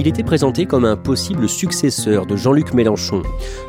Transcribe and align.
Il 0.00 0.08
était 0.08 0.22
présenté 0.22 0.64
comme 0.64 0.86
un 0.86 0.96
possible 0.96 1.46
successeur 1.46 2.24
de 2.24 2.34
Jean-Luc 2.34 2.72
Mélenchon. 2.72 3.22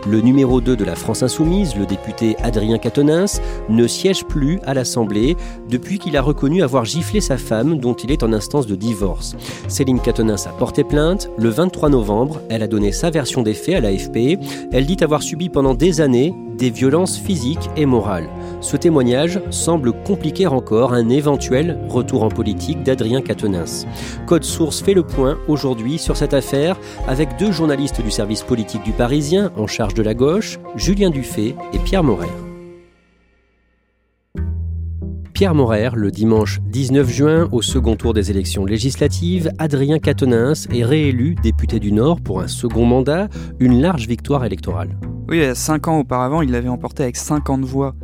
Le 0.07 0.21
numéro 0.21 0.61
2 0.61 0.77
de 0.77 0.85
la 0.85 0.95
France 0.95 1.23
Insoumise, 1.23 1.75
le 1.75 1.85
député 1.85 2.37
Adrien 2.41 2.77
Quatennens, 2.77 3.41
ne 3.67 3.85
siège 3.85 4.23
plus 4.23 4.61
à 4.63 4.73
l'Assemblée 4.73 5.35
depuis 5.69 5.99
qu'il 5.99 6.15
a 6.15 6.21
reconnu 6.21 6.63
avoir 6.63 6.85
giflé 6.85 7.19
sa 7.19 7.37
femme 7.37 7.79
dont 7.79 7.95
il 7.95 8.11
est 8.11 8.23
en 8.23 8.31
instance 8.31 8.65
de 8.65 8.75
divorce. 8.75 9.35
Céline 9.67 9.99
Quatennens 9.99 10.47
a 10.47 10.51
porté 10.51 10.85
plainte. 10.85 11.29
Le 11.37 11.49
23 11.49 11.89
novembre, 11.89 12.39
elle 12.49 12.63
a 12.63 12.67
donné 12.67 12.93
sa 12.93 13.09
version 13.09 13.41
des 13.41 13.53
faits 13.53 13.75
à 13.75 13.81
l'AFP. 13.81 14.39
Elle 14.71 14.85
dit 14.85 15.03
avoir 15.03 15.23
subi 15.23 15.49
pendant 15.49 15.73
des 15.73 15.99
années 15.99 16.33
des 16.57 16.69
violences 16.69 17.17
physiques 17.17 17.69
et 17.75 17.85
morales. 17.85 18.29
Ce 18.61 18.77
témoignage 18.77 19.41
semble 19.49 19.91
compliquer 20.03 20.45
encore 20.45 20.93
un 20.93 21.09
éventuel 21.09 21.79
retour 21.89 22.21
en 22.21 22.29
politique 22.29 22.83
d'Adrien 22.83 23.21
Quatennens. 23.21 23.87
Code 24.27 24.43
Source 24.43 24.81
fait 24.81 24.93
le 24.93 25.01
point 25.01 25.39
aujourd'hui 25.47 25.97
sur 25.97 26.15
cette 26.15 26.35
affaire 26.35 26.79
avec 27.07 27.37
deux 27.39 27.51
journalistes 27.51 28.01
du 28.01 28.11
service 28.11 28.43
politique 28.43 28.83
du 28.83 28.91
Parisien 28.91 29.51
en 29.57 29.65
charge 29.65 29.95
de 29.95 30.03
la 30.03 30.13
gauche, 30.13 30.59
Julien 30.75 31.09
Dufay 31.09 31.55
et 31.73 31.79
Pierre 31.79 32.03
Morer. 32.03 32.29
Pierre 35.33 35.55
Morer, 35.55 35.89
le 35.95 36.11
dimanche 36.11 36.59
19 36.67 37.09
juin, 37.09 37.49
au 37.51 37.63
second 37.63 37.95
tour 37.95 38.13
des 38.13 38.29
élections 38.29 38.63
législatives, 38.63 39.49
Adrien 39.57 39.97
Quatennens 39.97 40.67
est 40.71 40.83
réélu 40.83 41.33
député 41.41 41.79
du 41.79 41.91
Nord 41.91 42.21
pour 42.21 42.41
un 42.41 42.47
second 42.47 42.85
mandat, 42.85 43.27
une 43.59 43.81
large 43.81 44.07
victoire 44.07 44.45
électorale. 44.45 44.95
Oui, 45.27 45.41
cinq 45.55 45.87
ans 45.87 45.97
auparavant, 45.97 46.43
il 46.43 46.51
l'avait 46.51 46.69
emporté 46.69 47.01
avec 47.01 47.17
50 47.17 47.65
voix 47.65 47.95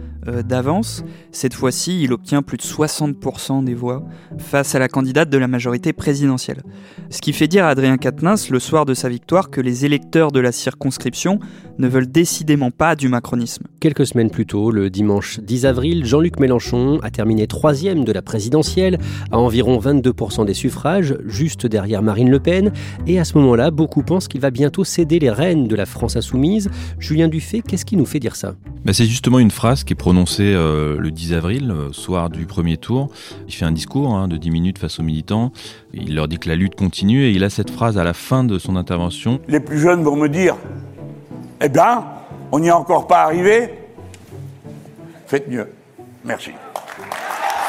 d'avance. 0.43 1.03
Cette 1.31 1.53
fois-ci, 1.53 2.01
il 2.01 2.13
obtient 2.13 2.41
plus 2.41 2.57
de 2.57 2.63
60% 2.63 3.63
des 3.63 3.73
voix 3.73 4.03
face 4.37 4.75
à 4.75 4.79
la 4.79 4.87
candidate 4.87 5.29
de 5.29 5.37
la 5.37 5.47
majorité 5.47 5.93
présidentielle. 5.93 6.63
Ce 7.09 7.21
qui 7.21 7.33
fait 7.33 7.47
dire 7.47 7.65
à 7.65 7.69
Adrien 7.69 7.97
Quatennens, 7.97 8.49
le 8.49 8.59
soir 8.59 8.85
de 8.85 8.93
sa 8.93 9.09
victoire, 9.09 9.49
que 9.49 9.61
les 9.61 9.85
électeurs 9.85 10.31
de 10.31 10.39
la 10.39 10.51
circonscription 10.51 11.39
ne 11.77 11.87
veulent 11.87 12.11
décidément 12.11 12.71
pas 12.71 12.95
du 12.95 13.07
macronisme. 13.07 13.65
Quelques 13.79 14.07
semaines 14.07 14.29
plus 14.29 14.45
tôt, 14.45 14.71
le 14.71 14.89
dimanche 14.89 15.39
10 15.39 15.65
avril, 15.65 16.05
Jean-Luc 16.05 16.39
Mélenchon 16.39 16.99
a 17.03 17.11
terminé 17.11 17.47
troisième 17.47 18.03
de 18.03 18.11
la 18.11 18.21
présidentielle, 18.21 18.99
à 19.31 19.37
environ 19.37 19.79
22% 19.79 20.45
des 20.45 20.53
suffrages, 20.53 21.15
juste 21.25 21.65
derrière 21.65 22.01
Marine 22.01 22.29
Le 22.29 22.39
Pen. 22.39 22.71
Et 23.05 23.19
à 23.19 23.23
ce 23.23 23.37
moment-là, 23.37 23.71
beaucoup 23.71 24.03
pensent 24.03 24.27
qu'il 24.27 24.41
va 24.41 24.49
bientôt 24.49 24.83
céder 24.83 25.19
les 25.19 25.29
rênes 25.29 25.67
de 25.67 25.75
la 25.75 25.85
France 25.85 26.15
insoumise. 26.15 26.69
Julien 26.99 27.27
Dufay, 27.27 27.61
qu'est-ce 27.61 27.85
qui 27.85 27.95
nous 27.95 28.05
fait 28.05 28.19
dire 28.19 28.35
ça? 28.35 28.55
Ben, 28.83 28.93
C'est 28.93 29.05
justement 29.05 29.39
une 29.39 29.51
phrase 29.51 29.83
qui 29.83 29.93
est 29.93 29.95
prononcée 29.95 30.16
euh, 30.39 30.97
le 30.99 31.11
10 31.11 31.33
avril, 31.33 31.71
euh, 31.71 31.91
soir 31.91 32.29
du 32.29 32.45
premier 32.45 32.77
tour. 32.77 33.09
Il 33.47 33.53
fait 33.53 33.65
un 33.65 33.71
discours 33.71 34.15
hein, 34.15 34.27
de 34.27 34.37
10 34.37 34.51
minutes 34.51 34.77
face 34.79 34.99
aux 34.99 35.03
militants. 35.03 35.51
Il 35.93 36.15
leur 36.15 36.27
dit 36.27 36.37
que 36.37 36.49
la 36.49 36.55
lutte 36.55 36.75
continue 36.75 37.23
et 37.23 37.31
il 37.31 37.43
a 37.43 37.49
cette 37.49 37.69
phrase 37.69 37.97
à 37.97 38.03
la 38.03 38.13
fin 38.13 38.43
de 38.43 38.57
son 38.57 38.75
intervention. 38.75 39.39
Les 39.47 39.59
plus 39.59 39.79
jeunes 39.79 40.03
vont 40.03 40.15
me 40.15 40.29
dire 40.29 40.55
eh 41.61 41.69
bien, 41.69 42.05
on 42.51 42.59
n'y 42.59 42.67
est 42.67 42.71
encore 42.71 43.07
pas 43.07 43.23
arrivé. 43.23 43.73
Faites 45.25 45.47
mieux. 45.49 45.67
Merci. 46.23 46.51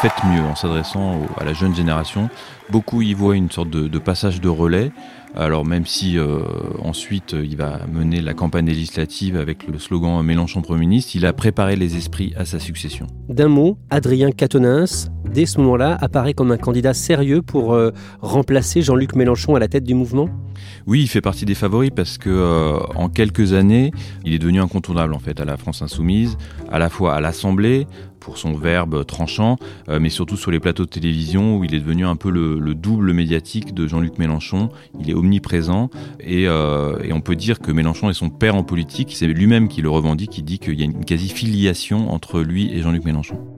Faites 0.00 0.24
mieux 0.26 0.42
en 0.42 0.54
s'adressant 0.54 1.20
à 1.38 1.44
la 1.44 1.52
jeune 1.52 1.74
génération. 1.74 2.28
Beaucoup 2.70 3.02
y 3.02 3.14
voient 3.14 3.36
une 3.36 3.50
sorte 3.50 3.70
de, 3.70 3.98
passage 3.98 4.40
de 4.40 4.48
relais. 4.48 4.92
Alors 5.34 5.64
même 5.64 5.86
si 5.86 6.18
euh, 6.18 6.40
ensuite 6.82 7.34
il 7.38 7.56
va 7.56 7.80
mener 7.86 8.20
la 8.20 8.34
campagne 8.34 8.66
législative 8.66 9.36
avec 9.36 9.68
le 9.68 9.78
slogan 9.78 10.22
Mélenchon 10.22 10.62
Premier 10.62 10.80
ministre, 10.80 11.12
il 11.14 11.26
a 11.26 11.32
préparé 11.32 11.76
les 11.76 11.96
esprits 11.96 12.32
à 12.36 12.44
sa 12.44 12.58
succession. 12.58 13.06
D'un 13.28 13.48
mot, 13.48 13.78
Adrien 13.90 14.32
Quatennens, 14.32 15.10
dès 15.32 15.46
ce 15.46 15.60
moment-là, 15.60 15.96
apparaît 16.00 16.34
comme 16.34 16.52
un 16.52 16.56
candidat 16.56 16.94
sérieux 16.94 17.42
pour 17.42 17.74
euh, 17.74 17.90
remplacer 18.20 18.82
Jean-Luc 18.82 19.14
Mélenchon 19.14 19.54
à 19.54 19.58
la 19.58 19.68
tête 19.68 19.84
du 19.84 19.94
mouvement? 19.94 20.28
Oui, 20.86 21.02
il 21.02 21.08
fait 21.08 21.20
partie 21.20 21.44
des 21.44 21.54
favoris 21.54 21.90
parce 21.94 22.18
que 22.18 22.30
euh, 22.30 22.78
en 22.96 23.08
quelques 23.08 23.52
années, 23.52 23.92
il 24.24 24.32
est 24.32 24.38
devenu 24.38 24.60
incontournable 24.60 25.14
en 25.14 25.18
fait 25.18 25.40
à 25.40 25.44
la 25.44 25.56
France 25.56 25.82
insoumise, 25.82 26.36
à 26.70 26.78
la 26.78 26.88
fois 26.88 27.14
à 27.14 27.20
l'Assemblée 27.20 27.86
pour 28.20 28.36
son 28.36 28.54
verbe 28.54 29.06
tranchant, 29.06 29.56
euh, 29.88 29.98
mais 30.00 30.10
surtout 30.10 30.36
sur 30.36 30.50
les 30.50 30.60
plateaux 30.60 30.84
de 30.84 30.90
télévision 30.90 31.56
où 31.56 31.64
il 31.64 31.74
est 31.74 31.80
devenu 31.80 32.04
un 32.04 32.16
peu 32.16 32.30
le, 32.30 32.74
double 32.74 33.12
médiatique 33.12 33.74
de 33.74 33.86
Jean-Luc 33.86 34.18
Mélenchon. 34.18 34.70
Il 35.00 35.08
est 35.08 35.14
omniprésent 35.14 35.90
et, 36.20 36.42
et, 36.42 37.12
on 37.12 37.20
peut 37.20 37.36
dire 37.36 37.58
que 37.58 37.72
Mélenchon 37.72 38.10
est 38.10 38.14
son 38.14 38.30
père 38.30 38.54
en 38.54 38.62
politique. 38.62 39.14
C'est 39.14 39.26
lui-même 39.26 39.68
qui 39.68 39.82
le 39.82 39.90
revendique, 39.90 40.30
qui 40.30 40.42
dit 40.42 40.58
qu'il 40.58 40.78
y 40.78 40.82
a 40.82 40.84
une 40.84 41.04
quasi-filiation 41.04 42.10
entre 42.12 42.40
lui 42.40 42.72
et 42.72 42.82
Jean-Luc 42.82 43.04
Mélenchon. 43.04 43.57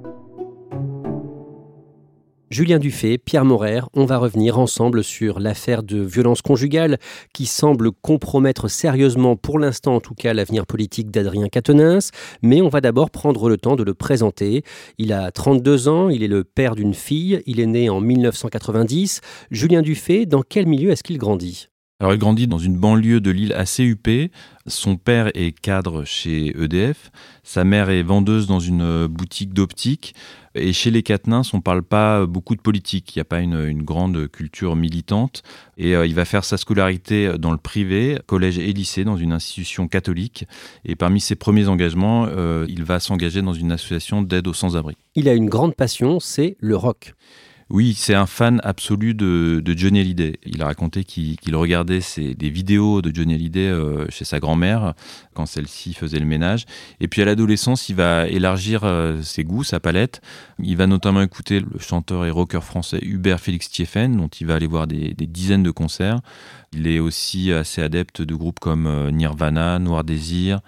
Julien 2.50 2.80
Dufay, 2.80 3.16
Pierre 3.16 3.44
Morer, 3.44 3.82
on 3.94 4.06
va 4.06 4.18
revenir 4.18 4.58
ensemble 4.58 5.04
sur 5.04 5.38
l'affaire 5.38 5.84
de 5.84 6.00
violence 6.00 6.42
conjugale 6.42 6.98
qui 7.32 7.46
semble 7.46 7.92
compromettre 7.92 8.66
sérieusement, 8.66 9.36
pour 9.36 9.60
l'instant 9.60 9.94
en 9.94 10.00
tout 10.00 10.16
cas, 10.16 10.34
l'avenir 10.34 10.66
politique 10.66 11.12
d'Adrien 11.12 11.46
Quatennens. 11.48 12.10
Mais 12.42 12.60
on 12.60 12.68
va 12.68 12.80
d'abord 12.80 13.12
prendre 13.12 13.48
le 13.48 13.56
temps 13.56 13.76
de 13.76 13.84
le 13.84 13.94
présenter. 13.94 14.64
Il 14.98 15.12
a 15.12 15.30
32 15.30 15.86
ans, 15.86 16.08
il 16.08 16.24
est 16.24 16.28
le 16.28 16.42
père 16.42 16.74
d'une 16.74 16.94
fille, 16.94 17.40
il 17.46 17.60
est 17.60 17.66
né 17.66 17.88
en 17.88 18.00
1990. 18.00 19.20
Julien 19.52 19.82
Dufay, 19.82 20.26
dans 20.26 20.42
quel 20.42 20.66
milieu 20.66 20.90
est-ce 20.90 21.04
qu'il 21.04 21.18
grandit? 21.18 21.69
Alors 22.00 22.14
il 22.14 22.18
grandit 22.18 22.46
dans 22.46 22.58
une 22.58 22.78
banlieue 22.78 23.20
de 23.20 23.30
l'île 23.30 23.52
assez 23.52 23.84
huppée. 23.84 24.30
Son 24.66 24.96
père 24.96 25.30
est 25.34 25.52
cadre 25.52 26.04
chez 26.04 26.56
EDF. 26.58 27.12
Sa 27.44 27.62
mère 27.64 27.90
est 27.90 28.02
vendeuse 28.02 28.46
dans 28.46 28.58
une 28.58 29.06
boutique 29.06 29.52
d'optique. 29.52 30.14
Et 30.54 30.72
chez 30.72 30.90
les 30.90 31.02
Quatennens, 31.02 31.52
on 31.52 31.58
ne 31.58 31.62
parle 31.62 31.82
pas 31.82 32.24
beaucoup 32.24 32.56
de 32.56 32.60
politique. 32.60 33.14
Il 33.14 33.18
n'y 33.18 33.20
a 33.20 33.26
pas 33.26 33.40
une, 33.40 33.82
grande 33.82 34.28
culture 34.28 34.76
militante. 34.76 35.42
Et 35.76 35.94
euh, 35.94 36.06
il 36.06 36.14
va 36.14 36.24
faire 36.24 36.44
sa 36.44 36.56
scolarité 36.56 37.34
dans 37.38 37.52
le 37.52 37.58
privé, 37.58 38.18
collège 38.26 38.58
et 38.58 38.72
lycée, 38.72 39.04
dans 39.04 39.18
une 39.18 39.32
institution 39.32 39.86
catholique. 39.86 40.46
Et 40.86 40.96
parmi 40.96 41.20
ses 41.20 41.36
premiers 41.36 41.68
engagements, 41.68 42.26
euh, 42.28 42.64
il 42.68 42.82
va 42.82 42.98
s'engager 42.98 43.42
dans 43.42 43.52
une 43.52 43.72
association 43.72 44.22
d'aide 44.22 44.48
aux 44.48 44.54
sans-abri. 44.54 44.96
Il 45.14 45.28
a 45.28 45.34
une 45.34 45.50
grande 45.50 45.76
passion, 45.76 46.18
c'est 46.18 46.56
le 46.60 46.76
rock. 46.76 47.14
Oui, 47.70 47.94
c'est 47.94 48.16
un 48.16 48.26
fan 48.26 48.60
absolu 48.64 49.14
de, 49.14 49.62
Johnny 49.76 50.00
Hallyday. 50.00 50.40
Il 50.44 50.60
a 50.60 50.66
raconté 50.66 51.04
qu'il 51.04 51.54
regardait 51.54 52.00
des 52.16 52.50
vidéos 52.50 53.00
de 53.00 53.14
Johnny 53.14 53.34
Hallyday 53.34 53.68
euh, 53.68 54.06
chez 54.08 54.24
sa 54.24 54.40
grand-mère 54.40 54.94
quand 55.34 55.46
celle-ci 55.46 55.94
faisait 55.94 56.18
le 56.18 56.26
ménage. 56.26 56.64
Et 56.98 57.06
puis 57.06 57.22
à 57.22 57.24
l'adolescence, 57.24 57.88
il 57.88 57.94
va 57.94 58.26
élargir 58.26 58.82
euh, 58.82 59.22
ses 59.22 59.44
goûts, 59.44 59.62
sa 59.62 59.78
palette. 59.78 60.20
Il 60.58 60.76
va 60.78 60.88
notamment 60.88 61.22
écouter 61.22 61.60
le 61.60 61.78
chanteur 61.78 62.26
et 62.26 62.30
rocker 62.30 62.60
français 62.60 62.98
Hubert 63.02 63.38
Félix 63.38 63.70
Thieffen, 63.70 64.16
dont 64.16 64.26
il 64.26 64.48
va 64.48 64.56
aller 64.56 64.66
voir 64.66 64.88
des, 64.88 65.14
dizaines 65.14 65.62
de 65.62 65.70
concerts. 65.70 66.18
Il 66.72 66.88
est 66.88 66.98
aussi 66.98 67.52
assez 67.52 67.82
adepte 67.82 68.20
de 68.20 68.34
groupes 68.34 68.58
comme 68.58 68.88
euh, 68.88 69.12
Nirvana, 69.12 69.78
Noir 69.78 70.02
Désir 70.02 70.58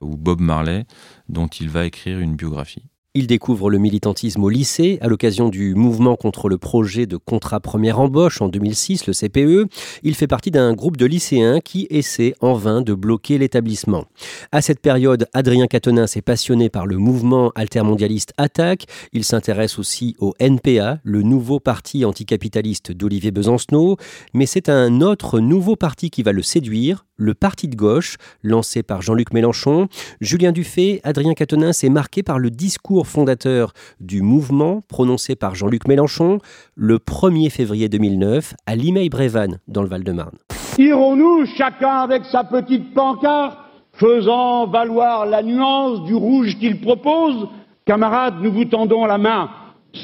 ou 0.00 0.16
Bob 0.16 0.40
Marley, 0.40 0.84
dont 1.28 1.48
il 1.48 1.68
va 1.70 1.86
écrire 1.86 2.20
une 2.20 2.36
biographie. 2.36 2.84
Il 3.14 3.26
découvre 3.26 3.68
le 3.68 3.76
militantisme 3.76 4.42
au 4.42 4.48
lycée 4.48 4.96
à 5.02 5.06
l'occasion 5.06 5.50
du 5.50 5.74
mouvement 5.74 6.16
contre 6.16 6.48
le 6.48 6.56
projet 6.56 7.04
de 7.04 7.18
contrat 7.18 7.60
première 7.60 8.00
embauche 8.00 8.40
en 8.40 8.48
2006, 8.48 9.06
le 9.06 9.12
CPE. 9.12 9.70
Il 10.02 10.14
fait 10.14 10.26
partie 10.26 10.50
d'un 10.50 10.72
groupe 10.72 10.96
de 10.96 11.04
lycéens 11.04 11.60
qui 11.60 11.86
essaie 11.90 12.32
en 12.40 12.54
vain 12.54 12.80
de 12.80 12.94
bloquer 12.94 13.36
l'établissement. 13.36 14.06
À 14.50 14.62
cette 14.62 14.80
période, 14.80 15.28
Adrien 15.34 15.66
Quatennens 15.66 16.16
est 16.16 16.22
passionné 16.22 16.70
par 16.70 16.86
le 16.86 16.96
mouvement 16.96 17.52
altermondialiste 17.54 18.32
Attaque. 18.38 18.86
Il 19.12 19.24
s'intéresse 19.24 19.78
aussi 19.78 20.16
au 20.18 20.32
NPA, 20.40 20.98
le 21.02 21.20
nouveau 21.20 21.60
parti 21.60 22.06
anticapitaliste 22.06 22.92
d'Olivier 22.92 23.30
Besancenot. 23.30 23.98
Mais 24.32 24.46
c'est 24.46 24.70
un 24.70 25.02
autre 25.02 25.38
nouveau 25.38 25.76
parti 25.76 26.08
qui 26.08 26.22
va 26.22 26.32
le 26.32 26.40
séduire, 26.40 27.04
le 27.22 27.34
Parti 27.34 27.68
de 27.68 27.76
gauche, 27.76 28.16
lancé 28.42 28.82
par 28.82 29.00
Jean-Luc 29.00 29.32
Mélenchon. 29.32 29.88
Julien 30.20 30.52
Dufay, 30.52 31.00
Adrien 31.04 31.34
Quatennens 31.34 31.84
est 31.84 31.88
marqué 31.88 32.22
par 32.22 32.38
le 32.38 32.50
discours 32.50 33.06
fondateur 33.06 33.72
du 34.00 34.22
mouvement 34.22 34.80
prononcé 34.88 35.36
par 35.36 35.54
Jean-Luc 35.54 35.86
Mélenchon 35.86 36.40
le 36.74 36.98
1er 36.98 37.50
février 37.50 37.88
2009 37.88 38.54
à 38.66 38.74
Limeil-Brévannes, 38.74 39.58
dans 39.68 39.82
le 39.82 39.88
Val-de-Marne. 39.88 40.36
Irons-nous 40.78 41.46
chacun 41.56 42.00
avec 42.00 42.24
sa 42.24 42.44
petite 42.44 42.92
pancarte, 42.92 43.58
faisant 43.94 44.66
valoir 44.66 45.26
la 45.26 45.42
nuance 45.42 46.02
du 46.04 46.14
rouge 46.14 46.56
qu'il 46.58 46.80
propose? 46.80 47.46
Camarades, 47.84 48.36
nous 48.40 48.52
vous 48.52 48.64
tendons 48.64 49.04
la 49.04 49.18
main, 49.18 49.50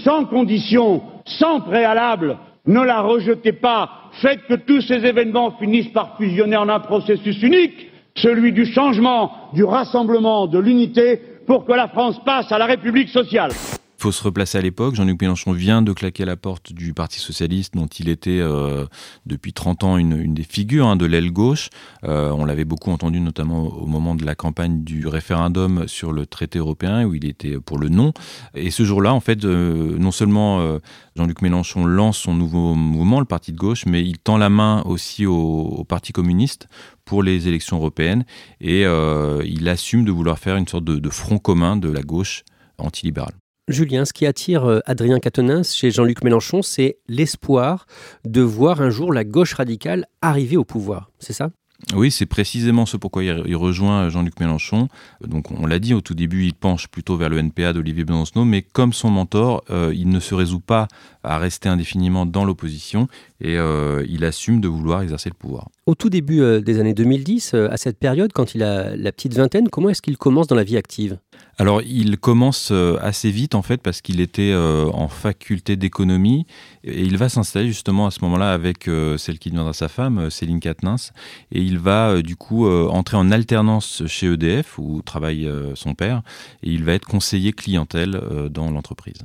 sans 0.04 0.24
condition, 0.26 1.02
sans 1.24 1.60
préalable, 1.60 2.38
ne 2.68 2.82
la 2.82 3.00
rejetez 3.00 3.52
pas, 3.52 4.10
faites 4.20 4.46
que 4.46 4.54
tous 4.54 4.82
ces 4.82 5.04
événements 5.04 5.52
finissent 5.58 5.92
par 5.92 6.16
fusionner 6.16 6.56
en 6.56 6.68
un 6.68 6.80
processus 6.80 7.42
unique, 7.42 7.90
celui 8.14 8.52
du 8.52 8.66
changement, 8.66 9.32
du 9.54 9.64
rassemblement, 9.64 10.46
de 10.46 10.58
l'unité, 10.58 11.20
pour 11.46 11.64
que 11.64 11.72
la 11.72 11.88
France 11.88 12.20
passe 12.24 12.52
à 12.52 12.58
la 12.58 12.66
République 12.66 13.08
sociale. 13.08 13.52
Il 13.98 14.02
faut 14.02 14.12
se 14.12 14.22
replacer 14.22 14.58
à 14.58 14.60
l'époque. 14.60 14.94
Jean-Luc 14.94 15.20
Mélenchon 15.20 15.50
vient 15.50 15.82
de 15.82 15.92
claquer 15.92 16.24
la 16.24 16.36
porte 16.36 16.72
du 16.72 16.94
Parti 16.94 17.18
socialiste, 17.18 17.74
dont 17.74 17.88
il 17.88 18.08
était 18.08 18.38
euh, 18.38 18.86
depuis 19.26 19.52
30 19.52 19.82
ans 19.82 19.96
une, 19.96 20.34
des 20.34 20.44
figures 20.44 20.86
hein, 20.86 20.94
de 20.94 21.04
l'aile 21.04 21.32
gauche. 21.32 21.68
Euh, 22.04 22.30
on 22.30 22.44
l'avait 22.44 22.64
beaucoup 22.64 22.92
entendu, 22.92 23.18
notamment 23.18 23.64
au 23.64 23.86
moment 23.86 24.14
de 24.14 24.24
la 24.24 24.36
campagne 24.36 24.84
du 24.84 25.08
référendum 25.08 25.88
sur 25.88 26.12
le 26.12 26.26
traité 26.26 26.60
européen, 26.60 27.06
où 27.06 27.14
il 27.14 27.24
était 27.24 27.58
pour 27.58 27.76
le 27.76 27.88
non. 27.88 28.12
Et 28.54 28.70
ce 28.70 28.84
jour-là, 28.84 29.12
en 29.12 29.18
fait, 29.18 29.44
euh, 29.44 29.98
non 29.98 30.12
seulement 30.12 30.78
Jean-Luc 31.16 31.42
Mélenchon 31.42 31.84
lance 31.84 32.18
son 32.18 32.34
nouveau 32.34 32.76
mouvement, 32.76 33.18
le 33.18 33.26
Parti 33.26 33.50
de 33.50 33.58
gauche, 33.58 33.84
mais 33.84 34.04
il 34.04 34.18
tend 34.18 34.38
la 34.38 34.48
main 34.48 34.82
aussi 34.82 35.26
au, 35.26 35.84
Parti 35.88 36.12
communiste 36.12 36.68
pour 37.04 37.24
les 37.24 37.48
élections 37.48 37.78
européennes, 37.78 38.24
et 38.60 38.82
il 38.82 39.68
assume 39.68 40.04
de 40.04 40.12
vouloir 40.12 40.38
faire 40.38 40.56
une 40.56 40.68
sorte 40.68 40.84
de, 40.84 41.00
de 41.00 41.10
front 41.10 41.38
commun 41.38 41.76
de 41.76 41.90
la 41.90 42.02
gauche 42.02 42.44
antilibérale. 42.78 43.34
Julien, 43.68 44.06
ce 44.06 44.14
qui 44.14 44.24
attire 44.24 44.64
euh, 44.64 44.80
Adrien 44.86 45.20
Quatennens 45.20 45.74
chez 45.74 45.90
Jean-Luc 45.90 46.24
Mélenchon, 46.24 46.62
c'est 46.62 46.98
l'espoir 47.06 47.86
de 48.24 48.40
voir 48.40 48.80
un 48.80 48.88
jour 48.88 49.12
la 49.12 49.24
gauche 49.24 49.52
radicale 49.52 50.06
arriver 50.22 50.56
au 50.56 50.64
pouvoir. 50.64 51.10
C'est 51.18 51.34
ça? 51.34 51.50
Oui, 51.94 52.10
c'est 52.10 52.26
précisément 52.26 52.86
ce 52.86 52.96
pourquoi 52.96 53.22
il 53.22 53.56
rejoint 53.56 54.08
Jean-Luc 54.08 54.40
Mélenchon. 54.40 54.88
Donc, 55.24 55.52
on 55.52 55.64
l'a 55.64 55.78
dit 55.78 55.94
au 55.94 56.00
tout 56.00 56.14
début, 56.14 56.44
il 56.44 56.54
penche 56.54 56.88
plutôt 56.88 57.16
vers 57.16 57.28
le 57.28 57.38
NPA 57.38 57.72
d'Olivier 57.72 58.04
Besancenot, 58.04 58.44
mais 58.44 58.62
comme 58.62 58.92
son 58.92 59.10
mentor, 59.10 59.62
euh, 59.70 59.92
il 59.94 60.08
ne 60.08 60.18
se 60.18 60.34
résout 60.34 60.60
pas 60.60 60.88
à 61.22 61.38
rester 61.38 61.68
indéfiniment 61.68 62.26
dans 62.26 62.44
l'opposition 62.44 63.08
et 63.40 63.56
euh, 63.56 64.04
il 64.08 64.24
assume 64.24 64.60
de 64.60 64.68
vouloir 64.68 65.02
exercer 65.02 65.30
le 65.30 65.34
pouvoir. 65.34 65.68
Au 65.86 65.94
tout 65.94 66.10
début 66.10 66.60
des 66.60 66.80
années 66.80 66.94
2010, 66.94 67.54
à 67.54 67.76
cette 67.76 67.98
période, 67.98 68.32
quand 68.32 68.54
il 68.54 68.62
a 68.62 68.96
la 68.96 69.12
petite 69.12 69.34
vingtaine, 69.34 69.68
comment 69.68 69.88
est-ce 69.88 70.02
qu'il 70.02 70.18
commence 70.18 70.46
dans 70.46 70.56
la 70.56 70.64
vie 70.64 70.76
active? 70.76 71.18
Alors, 71.60 71.82
il 71.82 72.18
commence 72.18 72.68
euh, 72.70 72.98
assez 73.00 73.32
vite 73.32 73.56
en 73.56 73.62
fait 73.62 73.78
parce 73.78 74.00
qu'il 74.00 74.20
était 74.20 74.52
euh, 74.52 74.88
en 74.92 75.08
faculté 75.08 75.74
d'économie 75.74 76.46
et 76.84 77.02
il 77.02 77.16
va 77.18 77.28
s'installer 77.28 77.66
justement 77.66 78.06
à 78.06 78.12
ce 78.12 78.20
moment-là 78.22 78.52
avec 78.52 78.86
euh, 78.86 79.16
celle 79.16 79.40
qui 79.40 79.50
deviendra 79.50 79.72
sa 79.72 79.88
femme, 79.88 80.30
Céline 80.30 80.60
Katnins, 80.60 81.10
et 81.50 81.60
il 81.60 81.80
va 81.80 82.22
du 82.22 82.36
coup 82.36 82.68
entrer 82.68 83.16
en 83.16 83.32
alternance 83.32 84.04
chez 84.06 84.32
EDF 84.32 84.78
où 84.78 85.02
travaille 85.02 85.50
son 85.74 85.94
père 85.94 86.22
et 86.62 86.70
il 86.70 86.84
va 86.84 86.92
être 86.92 87.06
conseiller 87.06 87.52
clientèle 87.52 88.20
dans 88.50 88.70
l'entreprise. 88.70 89.18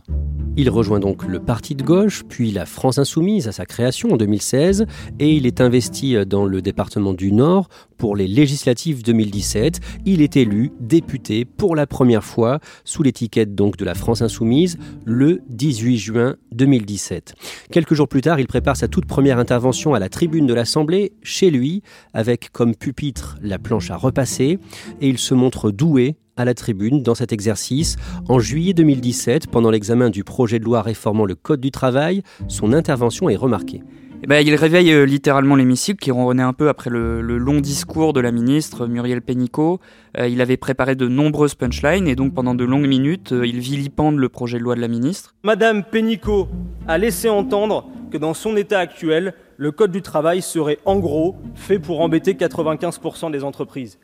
Il 0.58 0.70
rejoint 0.70 1.00
donc 1.00 1.26
le 1.26 1.40
Parti 1.40 1.76
de 1.76 1.84
gauche, 1.84 1.93
puis 2.28 2.52
la 2.52 2.66
France 2.66 2.98
Insoumise 2.98 3.48
à 3.48 3.52
sa 3.52 3.66
création 3.66 4.12
en 4.12 4.18
2016 4.18 4.86
et 5.20 5.32
il 5.32 5.46
est 5.46 5.62
investi 5.62 6.16
dans 6.26 6.46
le 6.46 6.62
département 6.62 7.14
du 7.14 7.32
Nord 7.32 7.70
pour 7.98 8.16
les 8.16 8.28
législatives 8.28 9.04
2017. 9.04 9.80
Il 10.06 10.22
est 10.22 10.36
élu 10.36 10.72
député 10.80 11.46
pour 11.46 11.76
la 11.76 11.88
première 11.88 12.24
fois 12.24 12.60
sous 12.84 13.04
l'étiquette 13.04 13.56
donc 13.56 13.78
de 13.78 13.86
la 13.86 13.96
France 13.96 14.22
insoumise 14.22 14.78
le 15.06 15.42
18 15.50 15.98
juin 15.98 16.36
2017. 16.52 17.36
Quelques 17.72 17.94
jours 17.94 18.08
plus 18.08 18.22
tard, 18.22 18.40
il 18.40 18.48
prépare 18.48 18.78
sa 18.78 18.88
toute 18.88 19.06
première 19.06 19.40
intervention 19.40 19.94
à 19.94 20.00
la 20.00 20.10
tribune 20.10 20.48
de 20.48 20.54
l'Assemblée 20.54 21.14
chez 21.22 21.52
lui 21.52 21.84
avec 22.14 22.52
comme 22.52 22.76
pupitre 22.76 23.38
la 23.42 23.60
planche 23.60 23.92
à 23.92 23.98
repasser 23.98 24.60
et 25.02 25.08
il 25.08 25.18
se 25.18 25.34
montre 25.34 25.72
doué 25.72 26.16
à 26.36 26.46
la 26.46 26.54
tribune 26.54 27.04
dans 27.04 27.16
cet 27.16 27.32
exercice. 27.32 27.96
En 28.28 28.40
juillet 28.40 28.74
2017, 28.74 29.48
pendant 29.48 29.70
l'examen 29.70 30.10
du 30.10 30.24
projet 30.24 30.60
de 30.60 30.66
loi 30.66 30.82
réformant 30.82 31.26
le 31.26 31.36
Code 31.36 31.62
du 31.62 31.72
travail, 31.72 32.24
son 32.48 32.74
intervention 32.74 33.30
est 33.30 33.36
remarquée. 33.36 33.82
Ben, 34.26 34.46
il 34.46 34.56
réveille 34.56 34.94
euh, 34.94 35.06
littéralement 35.06 35.56
l'hémicycle 35.56 36.00
qui 36.02 36.10
ronronnait 36.10 36.44
un 36.44 36.54
peu 36.54 36.70
après 36.70 36.90
le, 36.90 37.22
long 37.22 37.60
discours 37.60 38.14
de 38.14 38.22
la 38.22 38.32
ministre 38.32 38.88
Muriel 38.88 39.22
Pénicaud. 39.22 39.82
Euh, 40.18 40.30
il 40.30 40.40
avait 40.40 40.56
préparé 40.56 40.96
de 40.96 41.10
nombreuses 41.10 41.56
punchlines 41.56 42.08
et 42.08 42.16
donc 42.16 42.34
pendant 42.34 42.56
de 42.56 42.64
longues 42.64 42.88
minutes, 42.88 43.34
euh, 43.34 43.46
il 43.46 43.60
vilipende 43.60 44.18
le 44.18 44.30
projet 44.30 44.60
de 44.60 44.64
loi 44.64 44.76
de 44.76 44.82
la 44.82 44.88
ministre. 44.88 45.36
Madame 45.44 45.84
Pénicaud 45.84 46.48
a 46.88 46.98
laissé 46.98 47.28
entendre 47.28 47.90
que 48.12 48.18
dans 48.18 48.34
son 48.34 48.56
état 48.56 48.80
actuel, 48.80 49.34
le 49.58 49.72
Code 49.72 49.92
du 49.92 50.02
travail 50.02 50.42
serait 50.42 50.80
en 50.86 51.00
gros 51.00 51.36
fait 51.56 51.80
pour 51.80 52.00
embêter 52.00 52.34
95% 52.34 53.30
des 53.30 53.44
entreprises. 53.44 54.00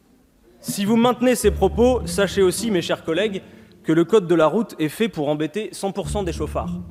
Si 0.60 0.83
vous 0.83 0.98
maintenez 0.98 1.36
ces 1.36 1.51
propos, 1.51 2.01
sachez 2.06 2.42
aussi, 2.42 2.72
mes 2.72 2.81
chers 2.81 3.06
collègues, 3.06 3.42
que 3.83 3.94
le 3.94 4.04
Code 4.04 4.27
de 4.27 4.36
la 4.36 4.48
route 4.48 4.75
est 4.80 4.89
fait 4.89 5.07
pour 5.07 5.30
embêter 5.30 5.69
100% 5.72 6.25
des 6.25 6.33
chauffards. 6.33 6.81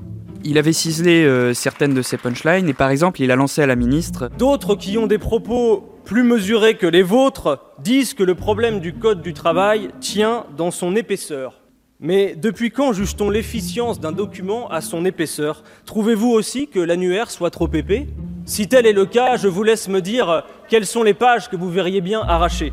Il 0.44 0.56
avait 0.58 0.72
ciselé 0.72 1.24
euh, 1.24 1.52
certaines 1.52 1.94
de 1.94 2.02
ses 2.02 2.16
punchlines 2.16 2.68
et 2.68 2.74
par 2.74 2.90
exemple 2.90 3.20
il 3.20 3.30
a 3.30 3.36
lancé 3.36 3.62
à 3.62 3.66
la 3.66 3.76
ministre 3.76 4.30
D'autres 4.38 4.76
qui 4.76 4.96
ont 4.96 5.06
des 5.06 5.18
propos 5.18 5.98
plus 6.04 6.22
mesurés 6.22 6.76
que 6.76 6.86
les 6.86 7.02
vôtres 7.02 7.58
disent 7.80 8.14
que 8.14 8.22
le 8.22 8.34
problème 8.34 8.80
du 8.80 8.94
Code 8.94 9.20
du 9.20 9.34
travail 9.34 9.90
tient 10.00 10.46
dans 10.56 10.70
son 10.70 10.96
épaisseur. 10.96 11.60
Mais 12.00 12.36
depuis 12.36 12.70
quand 12.70 12.92
juge-t-on 12.92 13.28
l'efficience 13.28 13.98
d'un 13.98 14.12
document 14.12 14.70
à 14.70 14.80
son 14.80 15.04
épaisseur? 15.04 15.64
Trouvez-vous 15.84 16.30
aussi 16.30 16.68
que 16.68 16.78
l'annuaire 16.78 17.30
soit 17.30 17.50
trop 17.50 17.68
épais? 17.72 18.06
Si 18.44 18.68
tel 18.68 18.86
est 18.86 18.92
le 18.92 19.04
cas, 19.04 19.36
je 19.36 19.48
vous 19.48 19.64
laisse 19.64 19.88
me 19.88 20.00
dire 20.00 20.44
quelles 20.68 20.86
sont 20.86 21.02
les 21.02 21.14
pages 21.14 21.50
que 21.50 21.56
vous 21.56 21.70
verriez 21.70 22.00
bien 22.00 22.20
arrachées. 22.20 22.70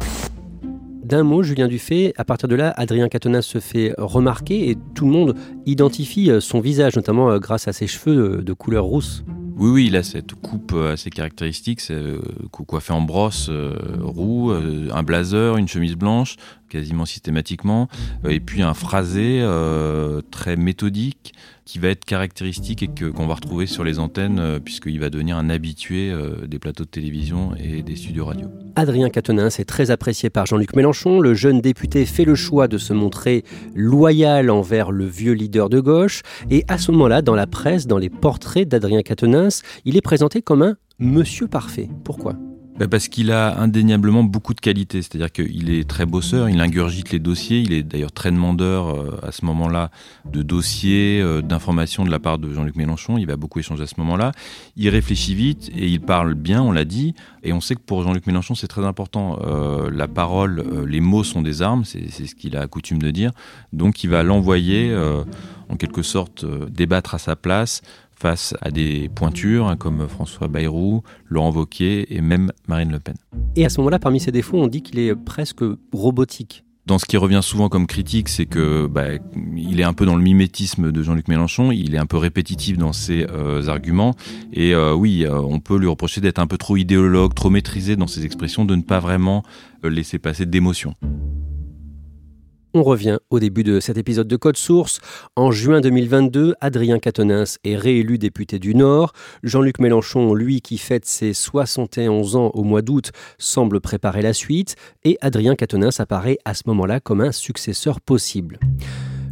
D'un 1.06 1.22
mot, 1.22 1.44
Julien 1.44 1.68
Dufay, 1.68 2.14
à 2.18 2.26
partir 2.26 2.50
de 2.50 2.56
là, 2.56 2.74
Adrien 2.78 3.10
Quatennens 3.10 3.46
se 3.46 3.60
fait 3.60 3.94
remarquer 4.00 4.72
et 4.72 4.78
tout 4.96 5.06
le 5.06 5.12
monde 5.12 5.36
identifie 5.68 6.32
euh, 6.32 6.40
son 6.40 6.60
visage, 6.60 6.96
notamment 6.96 7.30
euh, 7.30 7.38
grâce 7.38 7.68
à 7.68 7.74
ses 7.74 7.86
cheveux 7.86 8.42
de 8.42 8.54
couleur 8.54 8.86
rousse. 8.86 9.24
Oui, 9.56 9.70
oui, 9.70 9.86
il 9.86 9.96
a 9.98 10.02
cette 10.02 10.34
coupe 10.34 10.72
euh, 10.74 10.94
assez 10.94 11.12
caractéristique, 11.12 11.80
c'est 11.80 12.02
coiffé 12.50 12.92
en 12.92 13.02
brosse 13.02 13.52
roux, 14.02 14.52
un 14.52 15.04
blazer, 15.04 15.58
une 15.58 15.68
chemise 15.68 15.96
blanche, 15.96 16.38
quasiment 16.76 17.06
systématiquement, 17.06 17.88
et 18.28 18.40
puis 18.40 18.62
un 18.62 18.74
phrasé 18.74 19.42
très 20.32 20.56
méthodique, 20.56 21.34
qui 21.66 21.80
va 21.80 21.90
être 21.90 22.06
caractéristique 22.06 22.84
et 22.84 22.88
que, 22.88 23.06
qu'on 23.06 23.26
va 23.26 23.34
retrouver 23.34 23.66
sur 23.66 23.84
les 23.84 23.98
antennes 24.00 24.38
euh, 24.40 24.60
puisqu'il 24.60 25.00
va 25.00 25.10
devenir 25.10 25.36
un 25.36 25.50
habitué 25.50 26.12
euh, 26.12 26.46
des 26.48 26.60
plateaux 26.60 26.86
de 26.86 26.90
télévision 26.90 27.54
et 27.56 27.82
des 27.82 27.96
studios 27.96 28.26
radio. 28.26 28.48
Adrien 28.76 29.10
Quatennens 29.10 29.60
est 29.60 29.66
très 29.66 29.90
apprécié 29.90 30.30
par 30.30 30.46
Jean-Luc 30.46 30.76
Mélenchon. 30.76 31.20
Le 31.20 31.34
jeune 31.34 31.62
député 31.62 32.06
fait 32.06 32.26
le 32.26 32.36
choix 32.36 32.68
de 32.68 32.78
se 32.78 32.94
montrer 32.94 33.44
loyal 33.74 34.52
envers 34.52 34.92
le 34.92 35.06
vieux 35.06 35.34
leader 35.34 35.70
de 35.70 35.80
gauche. 35.80 36.22
Et 36.52 36.64
à 36.68 36.78
ce 36.78 36.92
moment-là, 36.92 37.22
dans 37.22 37.36
la 37.36 37.48
presse, 37.48 37.88
dans 37.88 37.98
les 37.98 38.10
portraits 38.10 38.68
d'Adrien 38.68 39.02
Quatennens, 39.02 39.64
il 39.86 39.98
est 39.98 40.02
présenté 40.02 40.42
comme 40.42 40.62
un 40.62 40.76
monsieur 41.00 41.48
parfait. 41.48 41.90
Pourquoi? 42.04 42.36
Bah, 42.78 42.90
parce 42.90 43.08
qu'il 43.08 43.32
a 43.32 43.58
indéniablement 43.58 44.24
beaucoup 44.24 44.54
de 44.54 44.60
qualités, 44.60 45.02
c'est-à-dire 45.02 45.32
qu'il 45.32 45.70
est 45.70 45.88
très 45.88 46.06
bosseur, 46.06 46.50
il 46.50 46.60
ingurgite 46.60 47.12
les 47.12 47.20
dossiers, 47.20 47.62
il 47.62 47.72
est 47.72 47.84
d'ailleurs 47.84 48.12
très 48.12 48.32
demandeur 48.32 48.90
euh, 48.90 49.18
à 49.24 49.32
ce 49.32 49.46
moment-là 49.46 49.92
de 50.26 50.42
dossiers, 50.42 51.22
euh, 51.22 51.42
d'informations 51.42 52.04
de 52.04 52.12
la 52.12 52.20
part 52.20 52.38
de 52.38 52.52
Jean-Luc 52.52 52.76
Mélenchon, 52.76 53.18
il 53.18 53.28
va 53.28 53.38
beaucoup 53.38 53.60
échanger 53.60 53.84
à 53.84 53.88
ce 53.88 53.96
moment-là, 54.00 54.34
il 54.76 54.90
réfléchit 54.90 55.36
vite 55.36 55.72
et 55.74 55.88
il 55.88 56.02
parle 56.02 56.34
bien, 56.34 56.62
on 56.62 56.74
l'a 56.74 56.84
dit, 56.84 57.16
et 57.44 57.54
on 57.54 57.62
sait 57.62 57.76
que 57.76 57.82
pour 57.82 58.04
Jean-Luc 58.04 58.28
Mélenchon 58.28 58.56
c'est 58.56 58.68
très 58.68 58.84
important, 58.84 59.40
euh, 59.46 59.90
la 59.90 60.10
parole, 60.10 60.86
les 60.86 61.00
mots 61.00 61.24
sont 61.24 61.42
des 61.42 61.62
armes, 61.62 61.86
c'est 61.86 62.10
ce 62.10 62.36
qu'il 62.36 62.58
a 62.58 62.68
coutume 62.68 63.00
de 63.00 63.10
dire, 63.10 63.32
donc 63.72 64.04
il 64.04 64.10
va 64.10 64.22
l'envoyer 64.24 64.94
en 65.70 65.78
quelque 65.78 66.02
sorte 66.02 66.46
débattre 66.70 67.16
à 67.16 67.20
sa 67.20 67.38
place, 67.38 67.82
face 68.26 68.56
à 68.62 68.72
des 68.72 69.08
pointures 69.14 69.68
hein, 69.68 69.78
comme 69.78 70.08
François 70.08 70.48
Bayrou, 70.48 71.04
Laurent 71.30 71.52
Wauquiez 71.52 72.12
et 72.12 72.22
même 72.22 72.52
Marine 72.68 72.92
Le 72.92 73.00
Pen. 73.00 73.14
Et 73.56 73.64
à 73.64 73.70
ce 73.70 73.80
moment-là, 73.82 74.00
parmi 74.00 74.20
ses 74.20 74.32
défauts, 74.32 74.58
on 74.58 74.66
dit 74.66 74.82
qu'il 74.82 74.98
est 74.98 75.14
presque 75.14 75.64
robotique. 75.94 76.64
Dans 76.88 76.98
ce 76.98 77.06
qui 77.06 77.18
revient 77.18 77.42
souvent 77.44 77.70
comme 77.70 77.86
critique, 77.86 78.30
c'est 78.30 78.48
que 78.48 78.88
bah, 78.88 79.10
il 79.56 79.80
est 79.80 79.84
un 79.84 79.94
peu 79.94 80.08
dans 80.08 80.16
le 80.16 80.24
mimétisme 80.24 80.92
de 80.92 81.04
Jean-Luc 81.04 81.28
Mélenchon, 81.28 81.72
il 81.72 81.94
est 81.94 82.00
un 82.00 82.08
peu 82.08 82.18
répétitif 82.18 82.80
dans 82.80 82.94
ses 82.94 83.28
euh, 83.30 83.68
arguments, 83.68 84.16
et 84.52 84.74
euh, 84.74 84.96
oui, 84.96 85.24
euh, 85.24 85.40
on 85.40 85.60
peut 85.60 85.78
lui 85.78 85.88
reprocher 85.88 86.20
d'être 86.20 86.40
un 86.40 86.48
peu 86.48 86.58
trop 86.58 86.78
idéologue, 86.78 87.36
trop 87.36 87.52
maîtrisé 87.52 87.96
dans 87.96 88.08
ses 88.08 88.26
expressions, 88.26 88.66
de 88.66 88.76
ne 88.76 88.82
pas 88.82 89.00
vraiment 89.00 89.44
laisser 89.84 90.18
passer 90.18 90.48
d'émotions. 90.48 90.96
On 92.78 92.84
revient 92.84 93.20
au 93.30 93.40
début 93.40 93.64
de 93.64 93.80
cet 93.80 93.98
épisode 93.98 94.28
de 94.28 94.36
Code 94.36 94.58
Source. 94.58 95.00
En 95.38 95.50
juin 95.50 95.80
2022, 95.80 96.56
Adrien 96.60 97.00
Quatennens 97.00 97.58
est 97.64 97.78
réélu 97.78 98.18
député 98.18 98.60
du 98.60 98.76
Nord. 98.76 99.14
Jean-Luc 99.44 99.80
Mélenchon, 99.80 100.34
lui 100.34 100.60
qui 100.60 100.78
fête 100.78 101.06
ses 101.06 101.32
71 101.32 102.36
ans 102.36 102.52
au 102.54 102.66
mois 102.66 102.82
d'août, 102.82 103.12
semble 103.38 103.80
préparer 103.80 104.22
la 104.22 104.34
suite. 104.34 104.76
Et 105.06 105.18
Adrien 105.22 105.56
Quatennens 105.56 106.02
apparaît 106.02 106.38
à 106.44 106.54
ce 106.54 106.64
moment-là 106.68 107.00
comme 107.00 107.22
un 107.22 107.32
successeur 107.32 108.02
possible. 108.02 108.60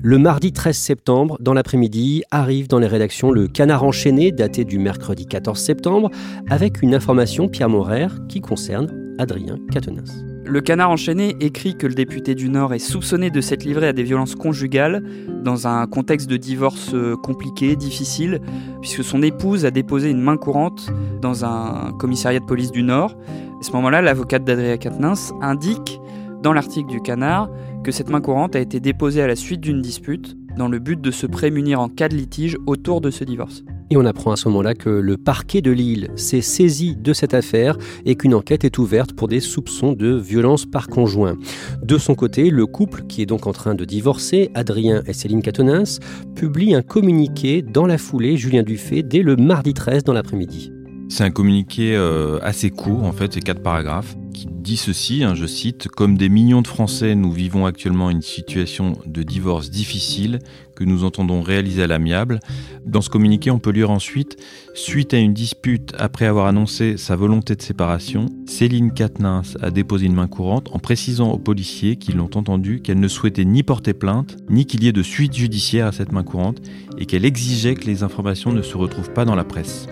Le 0.01 0.17
mardi 0.17 0.53
13 0.53 0.77
septembre, 0.77 1.37
dans 1.41 1.53
l'après-midi, 1.53 2.23
arrive 2.31 2.69
dans 2.69 2.79
les 2.79 2.87
rédactions 2.87 3.29
le 3.29 3.49
Canard 3.49 3.83
enchaîné, 3.83 4.31
daté 4.31 4.63
du 4.63 4.79
mercredi 4.79 5.25
14 5.25 5.59
septembre, 5.59 6.09
avec 6.49 6.81
une 6.81 6.95
information 6.95 7.49
Pierre 7.49 7.67
Morer 7.67 8.07
qui 8.29 8.39
concerne 8.39 9.15
Adrien 9.19 9.57
Quatennens. 9.69 10.32
Le 10.45 10.59
canard 10.59 10.91
enchaîné 10.91 11.37
écrit 11.39 11.77
que 11.77 11.87
le 11.87 11.93
député 11.93 12.35
du 12.35 12.49
Nord 12.49 12.73
est 12.73 12.79
soupçonné 12.79 13.29
de 13.29 13.39
s'être 13.39 13.63
livré 13.63 13.87
à 13.87 13.93
des 13.93 14.03
violences 14.03 14.35
conjugales 14.35 15.01
dans 15.41 15.67
un 15.67 15.87
contexte 15.87 16.29
de 16.29 16.35
divorce 16.35 16.91
euh, 16.93 17.15
compliqué, 17.15 17.77
difficile, 17.77 18.41
puisque 18.81 19.05
son 19.05 19.21
épouse 19.21 19.65
a 19.65 19.71
déposé 19.71 20.09
une 20.09 20.21
main 20.21 20.35
courante 20.35 20.91
dans 21.21 21.45
un 21.45 21.93
commissariat 21.97 22.41
de 22.41 22.45
police 22.45 22.71
du 22.71 22.83
Nord. 22.83 23.15
À 23.59 23.63
ce 23.63 23.71
moment-là, 23.71 24.01
l'avocate 24.01 24.43
d'Adrien 24.43 24.75
Quatennens 24.75 25.33
indique 25.41 26.01
dans 26.41 26.51
l'article 26.51 26.89
du 26.89 26.99
canard 26.99 27.49
que 27.85 27.91
cette 27.91 28.09
main 28.09 28.19
courante 28.19 28.57
a 28.57 28.59
été 28.59 28.81
déposée 28.81 29.21
à 29.21 29.27
la 29.27 29.37
suite 29.37 29.61
d'une 29.61 29.81
dispute 29.81 30.35
dans 30.57 30.67
le 30.67 30.79
but 30.79 30.99
de 30.99 31.11
se 31.11 31.25
prémunir 31.25 31.79
en 31.79 31.87
cas 31.87 32.09
de 32.09 32.15
litige 32.15 32.57
autour 32.67 32.99
de 32.99 33.11
ce 33.11 33.23
divorce. 33.23 33.63
Et 33.93 33.95
on 33.95 34.05
apprend 34.05 34.31
à 34.31 34.35
ce 34.37 34.47
moment-là 34.47 34.73
que 34.73 34.89
le 34.89 35.17
parquet 35.17 35.61
de 35.61 35.69
Lille 35.69 36.09
s'est 36.15 36.41
saisi 36.41 36.95
de 36.95 37.13
cette 37.13 37.35
affaire 37.35 37.77
et 38.05 38.15
qu'une 38.15 38.33
enquête 38.33 38.63
est 38.63 38.79
ouverte 38.79 39.13
pour 39.13 39.27
des 39.27 39.39
soupçons 39.39 39.93
de 39.93 40.15
violence 40.15 40.65
par 40.65 40.87
conjoint. 40.87 41.37
De 41.83 41.99
son 41.99 42.15
côté, 42.15 42.49
le 42.49 42.65
couple, 42.65 43.03
qui 43.03 43.21
est 43.21 43.27
donc 43.27 43.45
en 43.45 43.51
train 43.51 43.75
de 43.75 43.85
divorcer, 43.85 44.49
Adrien 44.55 45.03
et 45.05 45.13
Céline 45.13 45.43
Catonins, 45.43 45.99
publie 46.33 46.73
un 46.73 46.81
communiqué 46.81 47.61
dans 47.61 47.85
la 47.85 47.99
foulée, 47.99 48.35
Julien 48.35 48.63
Dufay, 48.63 49.03
dès 49.03 49.21
le 49.21 49.35
mardi 49.35 49.75
13 49.75 50.03
dans 50.03 50.13
l'après-midi. 50.13 50.73
C'est 51.07 51.23
un 51.23 51.29
communiqué 51.29 51.95
euh, 51.95 52.39
assez 52.41 52.71
court, 52.71 53.03
en 53.03 53.11
fait, 53.11 53.31
c'est 53.31 53.41
quatre 53.41 53.61
paragraphes, 53.61 54.15
qui 54.33 54.47
dit 54.49 54.77
ceci, 54.77 55.23
hein, 55.23 55.35
je 55.35 55.45
cite, 55.45 55.87
Comme 55.87 56.17
des 56.17 56.27
millions 56.27 56.61
de 56.61 56.67
Français, 56.67 57.15
nous 57.15 57.31
vivons 57.31 57.65
actuellement 57.65 58.09
une 58.09 58.21
situation 58.21 58.97
de 59.05 59.23
divorce 59.23 59.69
difficile 59.69 60.39
que 60.75 60.83
nous 60.83 61.03
entendons 61.03 61.41
réaliser 61.41 61.83
à 61.83 61.87
l'amiable. 61.87 62.39
Dans 62.85 63.01
ce 63.01 63.09
communiqué, 63.09 63.51
on 63.51 63.59
peut 63.59 63.69
lire 63.69 63.91
ensuite, 63.91 64.37
suite 64.73 65.13
à 65.13 65.17
une 65.19 65.33
dispute 65.33 65.93
après 65.97 66.25
avoir 66.25 66.47
annoncé 66.47 66.97
sa 66.97 67.15
volonté 67.15 67.55
de 67.55 67.61
séparation, 67.61 68.25
Céline 68.47 68.91
Katnins 68.91 69.43
a 69.61 69.71
déposé 69.71 70.07
une 70.07 70.15
main 70.15 70.27
courante 70.27 70.69
en 70.73 70.79
précisant 70.79 71.31
aux 71.31 71.39
policiers 71.39 71.95
qui 71.95 72.11
l'ont 72.11 72.31
entendu 72.35 72.81
qu'elle 72.81 72.99
ne 72.99 73.07
souhaitait 73.07 73.45
ni 73.45 73.63
porter 73.63 73.93
plainte, 73.93 74.37
ni 74.49 74.65
qu'il 74.65 74.83
y 74.83 74.87
ait 74.87 74.91
de 74.93 75.03
suite 75.03 75.35
judiciaire 75.35 75.87
à 75.87 75.91
cette 75.91 76.11
main 76.11 76.23
courante, 76.23 76.61
et 76.97 77.05
qu'elle 77.05 77.25
exigeait 77.25 77.75
que 77.75 77.85
les 77.85 78.03
informations 78.03 78.51
ne 78.51 78.61
se 78.61 78.75
retrouvent 78.75 79.13
pas 79.13 79.25
dans 79.25 79.35
la 79.35 79.43
presse. 79.43 79.87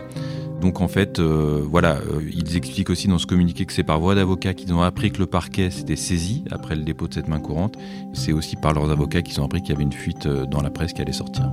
Donc 0.62 0.80
en 0.80 0.88
fait, 0.88 1.18
euh, 1.18 1.65
voilà, 1.68 1.96
euh, 1.96 2.22
ils 2.32 2.56
expliquent 2.56 2.91
aussi 2.91 3.08
dans 3.08 3.18
ce 3.18 3.25
communiqué 3.25 3.65
que 3.65 3.74
c'est 3.74 3.84
par 3.84 4.00
voie 4.00 4.13
d'avocat 4.13 4.53
qu'ils 4.53 4.72
ont 4.74 4.82
appris 4.82 5.12
que 5.12 5.18
le 5.18 5.25
parquet 5.25 5.72
s'était 5.72 5.96
saisi 5.96 6.44
après 6.51 6.75
le 6.75 6.84
dépôt 6.84 7.08
de 7.08 7.15
cette 7.15 7.27
main 7.27 7.39
courante. 7.39 7.77
C'est 8.13 8.32
aussi 8.32 8.56
par 8.56 8.74
leurs 8.74 8.91
avocats 8.91 9.24
qu'ils 9.24 9.41
ont 9.41 9.46
appris 9.46 9.62
qu'il 9.62 9.72
y 9.72 9.74
avait 9.74 9.84
une 9.84 9.91
fuite 9.91 10.27
euh, 10.27 10.46
dans 10.46 10.62
la 10.62 10.70
presse 10.70 10.94
qui 10.94 11.01
allait 11.01 11.12
sortir. 11.12 11.51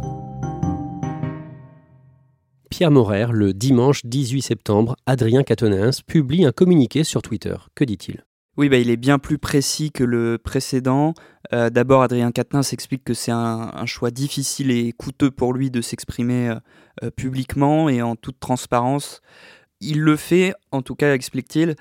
Pierre 2.68 2.90
Morer, 2.90 3.28
le 3.32 3.54
dimanche 3.54 4.04
18 4.04 4.42
septembre, 4.42 4.94
Adrien 5.06 5.42
Quatennens 5.42 6.02
publie 6.06 6.44
un 6.44 6.52
communiqué 6.52 7.02
sur 7.02 7.22
Twitter. 7.22 7.56
Que 7.74 7.84
dit-il? 7.84 8.27
Oui, 8.58 8.68
bah, 8.68 8.76
il 8.78 8.90
est 8.90 8.96
bien 8.96 9.20
plus 9.20 9.38
précis 9.38 9.92
que 9.92 10.02
le 10.02 10.36
précédent. 10.36 11.14
Euh, 11.52 11.70
d'abord, 11.70 12.02
Adrien 12.02 12.32
Quatennens 12.32 12.72
explique 12.72 13.04
que 13.04 13.14
c'est 13.14 13.30
un, 13.30 13.86
choix 13.86 14.10
difficile 14.10 14.72
et 14.72 14.92
coûteux 14.92 15.30
pour 15.30 15.54
lui 15.54 15.70
de 15.70 15.80
s'exprimer 15.80 16.48
euh, 16.48 16.56
euh, 17.04 17.10
publiquement 17.12 17.88
et 17.88 18.02
en 18.02 18.16
toute 18.16 18.40
transparence. 18.40 19.22
Il 19.80 20.00
le 20.00 20.16
fait, 20.16 20.54
en 20.72 20.82
tout 20.82 20.96
cas, 20.96 21.14
explique-t-il, 21.14 21.76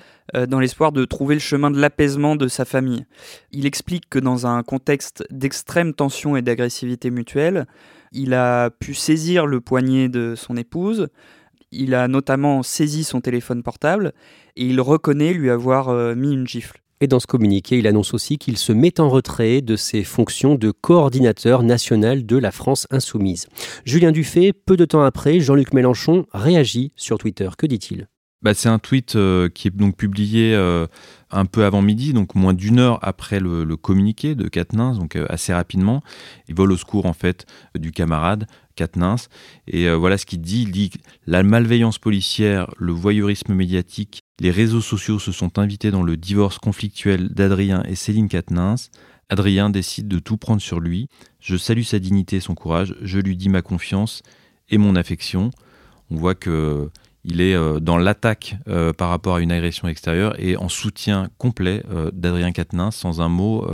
dans 0.48 0.60
l'espoir 0.60 0.92
de 0.92 1.04
trouver 1.04 1.34
le 1.34 1.42
chemin 1.42 1.72
de 1.72 1.80
l'apaisement 1.80 2.36
de 2.36 2.48
sa 2.48 2.64
famille. 2.64 3.08
Il 3.52 3.66
explique 3.66 4.08
que 4.08 4.20
dans 4.20 4.46
un 4.46 4.62
contexte 4.62 5.26
d'extrême 5.32 5.96
tension 5.96 6.38
et 6.38 6.44
d'agressivité 6.44 7.10
mutuelle, 7.10 7.66
il 8.12 8.36
a 8.36 8.70
pu 8.70 8.94
saisir 8.94 9.48
le 9.48 9.62
poignet 9.62 10.10
de 10.10 10.36
son 10.36 10.58
épouse, 10.58 11.08
il 11.72 11.94
a 11.96 12.08
notamment 12.08 12.64
saisi 12.64 13.04
son 13.04 13.22
téléphone 13.22 13.64
portable 13.64 14.14
et 14.56 14.66
il 14.66 14.82
reconnaît 14.82 15.34
lui 15.34 15.50
avoir 15.50 15.90
euh, 15.90 16.16
mis 16.16 16.34
une 16.34 16.48
gifle. 16.48 16.82
Et 17.00 17.08
dans 17.08 17.20
ce 17.20 17.28
communiqué, 17.28 17.78
il 17.78 17.86
annonce 17.86 18.16
aussi 18.16 18.40
qu'il 18.40 18.58
se 18.58 18.74
met 18.74 19.00
en 19.00 19.08
retrait 19.08 19.62
de 19.62 19.76
ses 19.76 20.04
fonctions 20.04 20.56
de 20.56 20.72
coordinateur 20.72 21.62
national 21.62 22.26
de 22.26 22.38
la 22.38 22.52
France 22.52 22.88
insoumise. 22.90 23.46
Julien 23.86 24.12
Dufay, 24.12 24.52
peu 24.52 24.76
de 24.78 24.86
temps 24.86 25.04
après, 25.04 25.40
Jean-Luc 25.40 25.74
Mélenchon 25.74 26.26
réagit 26.34 26.92
sur 26.96 27.20
Twitter. 27.20 27.50
Que 27.56 27.68
dit-il? 27.68 28.08
Bah, 28.42 28.54
c'est 28.54 28.70
un 28.70 28.80
tweet 28.80 29.16
euh, 29.16 29.50
qui 29.50 29.68
est 29.68 29.72
donc 29.76 29.98
publié 29.98 30.54
euh, 30.54 30.88
un 31.32 31.46
peu 31.46 31.66
avant 31.66 31.82
midi, 31.82 32.14
donc 32.14 32.36
moins 32.36 32.54
d'une 32.54 32.80
heure 32.80 33.00
après 33.02 33.40
le, 33.40 33.66
communiqué 33.76 34.36
de 34.36 34.48
Katnins, 34.48 34.94
donc 34.94 35.16
assez 35.30 35.54
rapidement. 35.54 36.02
Il 36.48 36.56
vole 36.56 36.72
au 36.72 36.78
secours 36.78 37.06
en 37.06 37.14
fait 37.14 37.46
du 37.76 37.92
camarade 37.92 38.48
Katnins. 38.76 39.16
Et 39.68 39.90
voilà 39.90 40.18
ce 40.18 40.26
qu'il 40.26 40.42
dit. 40.42 40.64
Il 40.64 40.72
dit 40.72 40.92
la 41.26 41.44
malveillance 41.44 41.98
policière, 41.98 42.70
le 42.78 42.94
voyeurisme 42.94 43.54
médiatique 43.54 44.22
les 44.40 44.52
réseaux 44.52 44.82
sociaux 44.82 45.18
se 45.18 45.32
sont 45.32 45.58
invités 45.58 45.90
dans 45.90 46.04
le 46.04 46.16
divorce 46.16 46.60
conflictuel 46.60 47.30
d'Adrien 47.30 47.82
et 47.88 47.96
Céline 47.96 48.30
Quatennens. 48.30 48.92
Adrien 49.30 49.72
décide 49.72 50.08
de 50.08 50.20
tout 50.20 50.38
prendre 50.38 50.62
sur 50.62 50.80
lui. 50.80 51.10
Je 51.40 51.58
salue 51.58 51.82
sa 51.82 51.98
dignité 51.98 52.36
et 52.36 52.40
son 52.40 52.54
courage. 52.54 52.96
Je 53.02 53.20
lui 53.20 53.36
dis 53.36 53.50
ma 53.50 53.64
confiance 53.64 54.22
et 54.70 54.78
mon 54.78 54.96
affection. 54.96 55.50
On 56.12 56.18
voit 56.18 56.36
que 56.36 56.92
il 57.28 57.42
est 57.42 57.54
euh, 57.54 57.80
dans 57.80 57.98
l'attaque 57.98 58.56
euh, 58.68 58.94
par 58.94 59.10
rapport 59.10 59.36
à 59.36 59.42
une 59.42 59.52
agression 59.52 59.88
extérieure 59.88 60.34
et 60.40 60.56
en 60.58 60.70
soutien 60.70 61.30
complet 61.38 61.84
euh, 61.92 62.10
d'Adrien 62.14 62.52
Quatennens, 62.52 62.96
sans 62.96 63.22
un 63.22 63.30
mot 63.30 63.68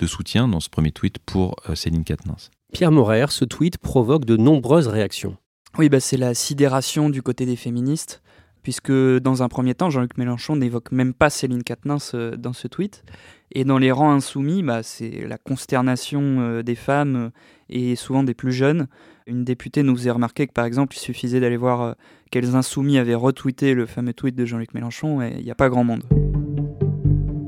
de 0.00 0.06
soutien 0.06 0.48
dans 0.48 0.60
ce 0.60 0.70
premier 0.70 0.92
tweet 0.92 1.18
pour 1.18 1.56
Céline 1.74 2.04
Quatennens. 2.04 2.50
Pierre 2.72 2.92
Morer, 2.92 3.26
ce 3.28 3.44
tweet 3.44 3.78
provoque 3.78 4.24
de 4.24 4.36
nombreuses 4.36 4.88
réactions. 4.88 5.36
Oui, 5.78 5.88
bah 5.88 6.00
c'est 6.00 6.16
la 6.16 6.34
sidération 6.34 7.10
du 7.10 7.22
côté 7.22 7.44
des 7.44 7.56
féministes 7.56 8.22
puisque 8.62 8.92
dans 8.92 9.42
un 9.42 9.48
premier 9.48 9.74
temps, 9.74 9.90
Jean-Luc 9.90 10.16
Mélenchon 10.16 10.56
n'évoque 10.56 10.92
même 10.92 11.14
pas 11.14 11.30
Céline 11.30 11.62
Quatennens 11.62 12.12
euh, 12.14 12.36
dans 12.36 12.52
ce 12.52 12.68
tweet. 12.68 13.04
Et 13.52 13.64
dans 13.64 13.78
les 13.78 13.92
rangs 13.92 14.12
insoumis, 14.12 14.62
bah, 14.62 14.82
c'est 14.82 15.26
la 15.26 15.36
consternation 15.36 16.40
euh, 16.40 16.62
des 16.62 16.74
femmes 16.74 17.16
euh, 17.16 17.30
et 17.68 17.96
souvent 17.96 18.22
des 18.22 18.34
plus 18.34 18.52
jeunes. 18.52 18.86
Une 19.26 19.44
députée 19.44 19.84
nous 19.84 19.94
faisait 19.96 20.10
remarquer 20.10 20.48
que 20.48 20.52
par 20.52 20.64
exemple, 20.64 20.96
il 20.96 21.00
suffisait 21.00 21.38
d'aller 21.38 21.56
voir 21.56 21.94
quels 22.30 22.56
insoumis 22.56 22.98
avaient 22.98 23.14
retweeté 23.14 23.74
le 23.74 23.86
fameux 23.86 24.12
tweet 24.12 24.34
de 24.34 24.44
Jean-Luc 24.44 24.74
Mélenchon 24.74 25.22
et 25.22 25.34
il 25.38 25.44
n'y 25.44 25.50
a 25.50 25.54
pas 25.54 25.68
grand 25.68 25.84
monde. 25.84 26.02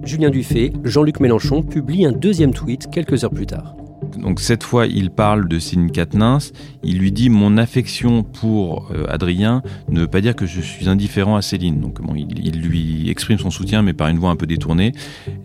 Julien 0.04 0.30
Dufay, 0.30 0.72
Jean-Luc 0.84 1.18
Mélenchon 1.18 1.62
publie 1.62 2.06
un 2.06 2.12
deuxième 2.12 2.52
tweet 2.52 2.90
quelques 2.92 3.24
heures 3.24 3.30
plus 3.30 3.46
tard. 3.46 3.74
Donc 4.18 4.40
cette 4.40 4.62
fois, 4.62 4.86
il 4.86 5.10
parle 5.10 5.48
de 5.48 5.58
Céline 5.58 5.90
Katnins. 5.90 6.38
Il 6.82 6.98
lui 6.98 7.12
dit 7.12 7.30
mon 7.30 7.56
affection 7.56 8.22
pour 8.22 8.90
euh, 8.92 9.06
Adrien 9.08 9.62
ne 9.88 10.00
veut 10.00 10.08
pas 10.08 10.20
dire 10.20 10.36
que 10.36 10.46
je 10.46 10.60
suis 10.60 10.88
indifférent 10.88 11.36
à 11.36 11.42
Céline. 11.42 11.80
Donc 11.80 11.98
il, 12.14 12.60
lui 12.60 13.10
exprime 13.10 13.38
son 13.38 13.50
soutien, 13.50 13.82
mais 13.82 13.92
par 13.92 14.08
une 14.08 14.18
voix 14.18 14.30
un 14.30 14.36
peu 14.36 14.46
détournée. 14.46 14.92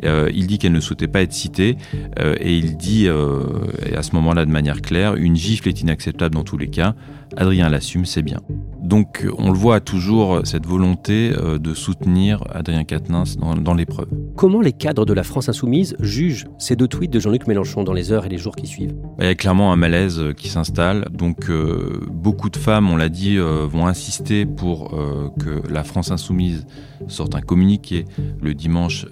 Euh, 0.06 0.30
il 0.34 0.48
dit 0.48 0.58
qu'elle 0.58 0.72
ne 0.72 0.80
souhaitait 0.80 1.08
pas 1.08 1.22
être 1.22 1.34
citée 1.34 1.78
euh, 2.20 2.36
et 2.40 2.58
il 2.58 2.78
dit 2.78 3.08
à 3.10 4.04
ce 4.04 4.16
moment-là 4.16 4.46
de 4.46 4.52
manière 4.52 4.82
claire 4.82 5.16
une 5.16 5.36
gifle 5.36 5.68
est 5.68 5.82
inacceptable 5.82 6.36
dans 6.36 6.44
tous 6.44 6.58
les 6.58 6.70
cas. 6.70 6.96
Adrien 7.38 7.70
l'assume, 7.70 8.06
c'est 8.06 8.24
bien. 8.24 8.40
Donc 8.82 9.28
on 9.38 9.52
le 9.52 9.58
voit 9.58 9.80
toujours, 9.80 10.42
cette 10.46 10.66
volonté 10.66 11.32
de 11.32 11.74
soutenir 11.74 12.44
Adrien 12.52 12.84
Quatennens 12.84 13.38
dans, 13.38 13.74
l'épreuve. 13.74 14.10
Comment 14.40 14.62
les 14.62 14.72
cadres 14.72 15.06
de 15.06 15.12
la 15.12 15.24
France 15.24 15.50
insoumise 15.50 15.98
jugent 16.00 16.48
ces 16.60 16.78
deux 16.78 16.88
tweets 16.88 17.12
de 17.12 17.20
Jean-Luc 17.20 17.46
Mélenchon 17.46 17.84
dans 17.84 17.92
les 17.92 18.14
heures 18.14 18.26
et 18.26 18.30
les 18.30 18.38
jours 18.38 18.56
qui 18.56 18.68
suivent? 18.68 18.96
Il 19.20 19.26
y 19.26 19.28
a 19.28 19.36
clairement 19.36 19.74
un 19.74 19.76
malaise 19.76 20.18
euh, 20.18 20.32
qui 20.32 20.48
s'installe. 20.48 21.10
Donc 21.12 21.50
euh, 21.50 22.00
beaucoup 22.10 22.50
de 22.50 22.56
femmes, 22.56 22.90
on 22.90 22.96
l'a 22.96 23.10
dit, 23.10 23.38
vont 23.38 23.86
insister 23.86 24.46
pour 24.46 24.98
que 25.40 25.62
la 25.70 25.84
France 25.84 26.12
insoumise 26.12 26.66
sorte 27.10 27.36
un 27.36 27.42
communiqué 27.42 28.06
le 28.42 28.54
dimanche 28.54 29.06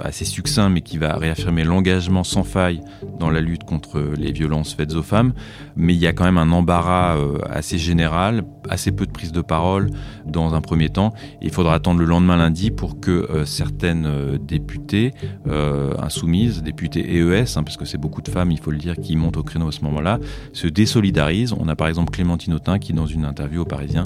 assez 0.00 0.24
succinct, 0.24 0.68
mais 0.68 0.80
qui 0.80 0.96
va 0.96 1.16
réaffirmer 1.16 1.64
l'engagement 1.64 2.22
sans 2.22 2.44
faille 2.44 2.80
dans 3.18 3.30
la 3.30 3.40
lutte 3.40 3.64
contre 3.64 4.00
les 4.16 4.30
violences 4.30 4.74
faites 4.74 4.94
aux 4.94 5.02
femmes. 5.02 5.32
Mais 5.74 5.94
il 5.94 5.98
y 5.98 6.06
a 6.06 6.12
quand 6.12 6.24
même 6.24 6.38
un 6.38 6.52
embarras 6.52 7.16
assez 7.50 7.78
général, 7.78 8.44
assez 8.68 8.92
peu 8.92 9.06
de 9.06 9.10
prise 9.10 9.32
de 9.32 9.40
parole 9.40 9.90
dans 10.26 10.54
un 10.54 10.60
premier 10.60 10.88
temps. 10.88 11.12
il 11.42 11.50
faudra 11.50 11.74
attendre 11.74 12.00
le 12.00 12.06
lendemain 12.06 12.36
lundi 12.36 12.70
pour 12.70 13.00
que 13.00 13.10
euh, 13.10 13.44
certaines 13.44 14.06
euh, 14.06 14.38
députées 14.38 15.12
euh, 15.46 15.94
insoumises, 15.98 16.62
députées 16.62 17.00
EES, 17.00 17.56
hein, 17.56 17.62
parce 17.62 17.76
que 17.76 17.84
c'est 17.84 17.98
beaucoup 17.98 18.22
de 18.22 18.28
femmes, 18.28 18.50
il 18.50 18.58
faut 18.58 18.70
le 18.70 18.78
dire, 18.78 18.96
qui 18.96 19.16
montent 19.16 19.36
au 19.36 19.42
créneau 19.42 19.68
à 19.68 19.72
ce 19.72 19.82
moment-là, 19.82 20.18
se 20.52 20.66
désolidarisent. 20.66 21.52
On 21.52 21.68
a 21.68 21.76
par 21.76 21.88
exemple 21.88 22.12
Clémentine 22.12 22.54
Autain 22.54 22.78
qui, 22.78 22.92
dans 22.92 23.06
une 23.06 23.24
interview 23.24 23.62
au 23.62 23.64
Parisien, 23.64 24.04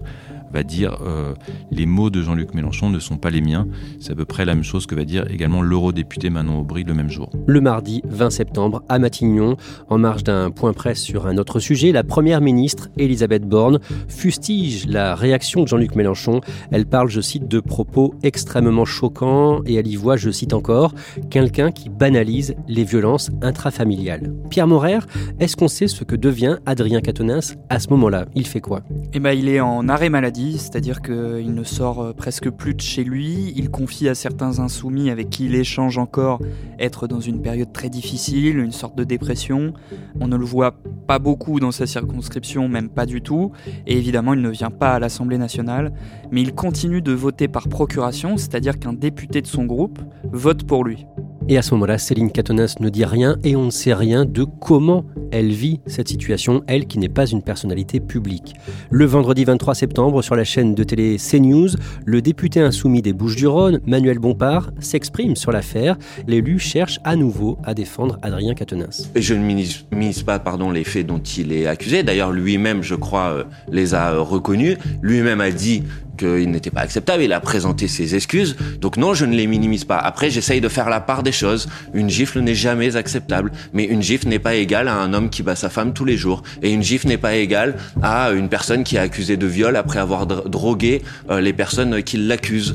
va 0.53 0.63
dire 0.63 0.99
euh, 1.05 1.35
les 1.71 1.87
mots 1.87 2.11
de 2.11 2.23
Jean-Luc 2.23 2.55
Mélenchon 2.55 2.91
ne 2.91 2.99
sont 2.99 3.17
pas 3.17 3.31
les 3.31 3.41
miens. 3.41 3.67
C'est 4.01 4.13
à 4.13 4.15
peu 4.15 4.25
près 4.25 4.45
la 4.45 4.55
même 4.55 4.65
chose 4.65 4.87
que 4.87 4.95
va 4.95 5.05
dire 5.05 5.25
également 5.31 5.63
l'eurodéputé 5.63 6.31
Manon 6.31 6.61
Aubry 6.61 6.85
le 6.85 6.95
même 6.95 7.09
jour. 7.09 7.31
Le 7.47 7.61
mardi 7.61 8.03
20 8.05 8.31
septembre 8.31 8.83
à 8.89 8.99
Matignon, 8.99 9.57
en 9.89 9.99
marge 9.99 10.25
d'un 10.25 10.51
point 10.51 10.73
presse 10.73 11.01
sur 11.01 11.27
un 11.27 11.39
autre 11.39 11.61
sujet, 11.61 11.93
la 11.93 12.05
première 12.05 12.41
ministre 12.41 12.89
Elisabeth 12.99 13.49
Borne 13.49 13.81
fustige 14.09 14.87
la 14.87 15.15
réaction 15.15 15.63
de 15.63 15.69
Jean-Luc 15.69 15.97
Mélenchon. 15.97 16.41
Elle 16.71 16.87
parle, 16.87 17.09
je 17.09 17.21
cite, 17.21 17.49
de 17.49 17.61
propos 17.61 18.15
extrêmement 18.23 18.85
choquants 18.85 19.63
et 19.67 19.75
elle 19.75 19.87
y 19.87 19.97
voit, 19.97 20.17
je 20.17 20.31
cite 20.31 20.53
encore, 20.53 20.95
quelqu'un 21.31 21.71
qui 21.71 21.89
banalise 21.89 22.55
les 22.69 22.85
violences 22.85 23.31
intrafamiliales. 23.41 24.33
Pierre 24.51 24.67
Morer, 24.67 24.99
est-ce 25.41 25.57
qu'on 25.57 25.69
sait 25.69 25.89
ce 25.89 26.05
que 26.05 26.17
devient 26.17 26.59
Adrien 26.67 27.01
Quatennens 27.01 27.57
à 27.69 27.79
ce 27.79 27.89
moment-là? 27.91 28.27
Il 28.35 28.47
fait 28.47 28.61
quoi? 28.61 28.83
Eh 29.13 29.21
ben, 29.21 29.33
il 29.33 29.49
est 29.49 29.61
en 29.61 29.89
arrêt 29.89 30.11
maladie 30.11 30.42
c'est-à-dire 30.51 31.03
qu'il 31.03 31.55
ne 31.55 31.65
sort 31.65 32.01
euh, 32.01 32.13
presque 32.13 32.51
plus 32.51 32.75
de 32.75 32.81
chez 32.81 33.05
lui, 33.05 33.53
il 33.57 33.71
confie 33.71 34.09
à 34.09 34.15
certains 34.15 34.59
insoumis 34.59 35.11
avec 35.11 35.31
qui 35.31 35.47
il 35.47 35.55
échange 35.55 35.99
encore 35.99 36.41
être 36.79 37.07
dans 37.07 37.21
une 37.21 37.41
période 37.41 37.73
très 37.73 37.89
difficile, 37.89 38.59
une 38.59 38.73
sorte 38.73 38.97
de 38.97 39.05
dépression. 39.05 39.73
On 40.21 40.29
ne 40.29 40.37
le 40.37 40.45
voit 40.45 40.75
pas 41.07 41.19
beaucoup 41.19 41.61
dans 41.61 41.73
sa 41.73 41.87
circonscription, 41.87 42.69
même 42.69 42.89
pas 42.89 43.07
du 43.07 43.23
tout, 43.23 43.53
et 43.87 43.97
évidemment 43.97 44.35
il 44.35 44.43
ne 44.43 44.51
vient 44.51 44.71
pas 44.71 44.93
à 44.93 44.99
l'Assemblée 44.99 45.39
nationale, 45.39 45.93
mais 46.31 46.43
il 46.43 46.55
continue 46.55 47.03
de 47.03 47.13
voter 47.13 47.49
par 47.49 47.69
procuration, 47.69 48.37
c'est-à-dire 48.37 48.79
qu'un 48.79 48.93
député 48.93 49.43
de 49.43 49.47
son 49.47 49.65
groupe 49.65 50.01
vote 50.33 50.65
pour 50.65 50.85
lui. 50.85 51.07
Et 51.49 51.59
à 51.59 51.63
ce 51.63 51.75
moment-là, 51.75 51.99
Céline 51.99 52.31
Catonas 52.31 52.77
ne 52.81 52.89
dit 52.89 53.05
rien 53.05 53.37
et 53.43 53.57
on 53.57 53.67
ne 53.67 53.71
sait 53.71 53.95
rien 53.95 54.25
de 54.25 54.45
comment 54.45 55.05
elle 55.33 55.51
vit 55.51 55.81
cette 55.87 56.09
situation, 56.09 56.63
elle 56.67 56.87
qui 56.87 56.99
n'est 56.99 57.09
pas 57.09 57.27
une 57.27 57.43
personnalité 57.43 57.99
publique. 57.99 58.55
Le 58.91 59.05
vendredi 59.07 59.45
23 59.45 59.75
septembre, 59.75 60.23
sur 60.23 60.37
la 60.37 60.45
chaîne 60.45 60.75
de 60.75 60.85
télé 60.85 61.17
CNews, 61.17 61.71
le 62.05 62.23
député 62.23 62.61
insoumis 62.61 63.03
des 63.03 63.13
Bouches-du-Rhône, 63.13 63.81
Manuel 63.87 64.19
Bompard, 64.19 64.71
s'exprime 64.79 65.35
sur 65.35 65.51
l'affaire. 65.51 65.97
L'élu 66.27 66.59
cherche 66.59 67.01
à 67.05 67.17
nouveau 67.17 67.59
à 67.65 67.75
défendre 67.75 68.19
Adrien 68.23 68.55
Quatennens. 68.55 69.11
Je 69.17 69.35
ne 69.35 69.43
minimise 69.43 70.23
pas 70.23 70.39
pardon, 70.39 70.71
les 70.71 70.85
faits 70.85 71.07
dont 71.07 71.19
il 71.19 71.53
est 71.53 71.67
accusé. 71.67 72.03
D'ailleurs, 72.03 72.31
lui-même, 72.31 72.83
je 72.83 72.95
crois, 72.95 73.31
euh, 73.31 73.45
les 73.71 73.95
a 73.95 74.13
euh, 74.13 74.21
reconnus. 74.21 74.77
Lui-même 75.01 75.41
a 75.41 75.51
dit 75.51 75.83
qu'il 76.19 76.51
n'était 76.51 76.71
pas 76.71 76.81
acceptable. 76.83 77.23
Il 77.23 77.33
a 77.33 77.41
présenté 77.41 77.89
ses 77.89 78.15
excuses. 78.15 78.57
Donc 78.81 78.97
non, 78.97 79.15
je 79.15 79.25
ne 79.25 79.35
les 79.35 79.47
minimise 79.47 79.85
pas. 79.85 79.97
Après, 79.97 80.31
j'essaye 80.31 80.61
de 80.61 80.69
faire 80.69 80.91
la 80.91 81.01
part 81.01 81.23
des 81.23 81.33
choses. 81.33 81.69
Une 81.95 82.11
gifle 82.11 82.41
n'est 82.41 82.55
jamais 82.55 82.97
acceptable, 82.97 83.53
mais 83.73 83.85
une 83.85 84.03
gifle 84.03 84.29
n'est 84.29 84.39
pas 84.39 84.55
égale 84.55 84.89
à 84.89 84.97
un 84.97 85.15
homme 85.15 85.22
qui 85.31 85.43
bat 85.43 85.57
sa 85.57 85.69
femme 85.69 85.93
tous 85.93 86.05
les 86.05 86.17
jours. 86.17 86.43
Et 86.63 86.73
une 86.73 86.83
gifle 86.83 87.09
n'est 87.09 87.19
pas 87.19 87.37
égale 87.37 87.77
à 88.03 88.31
une 88.31 88.49
personne 88.49 88.85
qui 88.85 88.97
est 88.97 89.01
accusée 89.01 89.37
de 89.37 89.47
viol 89.47 89.77
après 89.77 89.99
avoir 89.99 90.27
drogué 90.27 91.03
euh, 91.31 91.41
les 91.41 91.53
personnes 91.53 92.03
qui 92.03 92.17
l'accusent. 92.17 92.73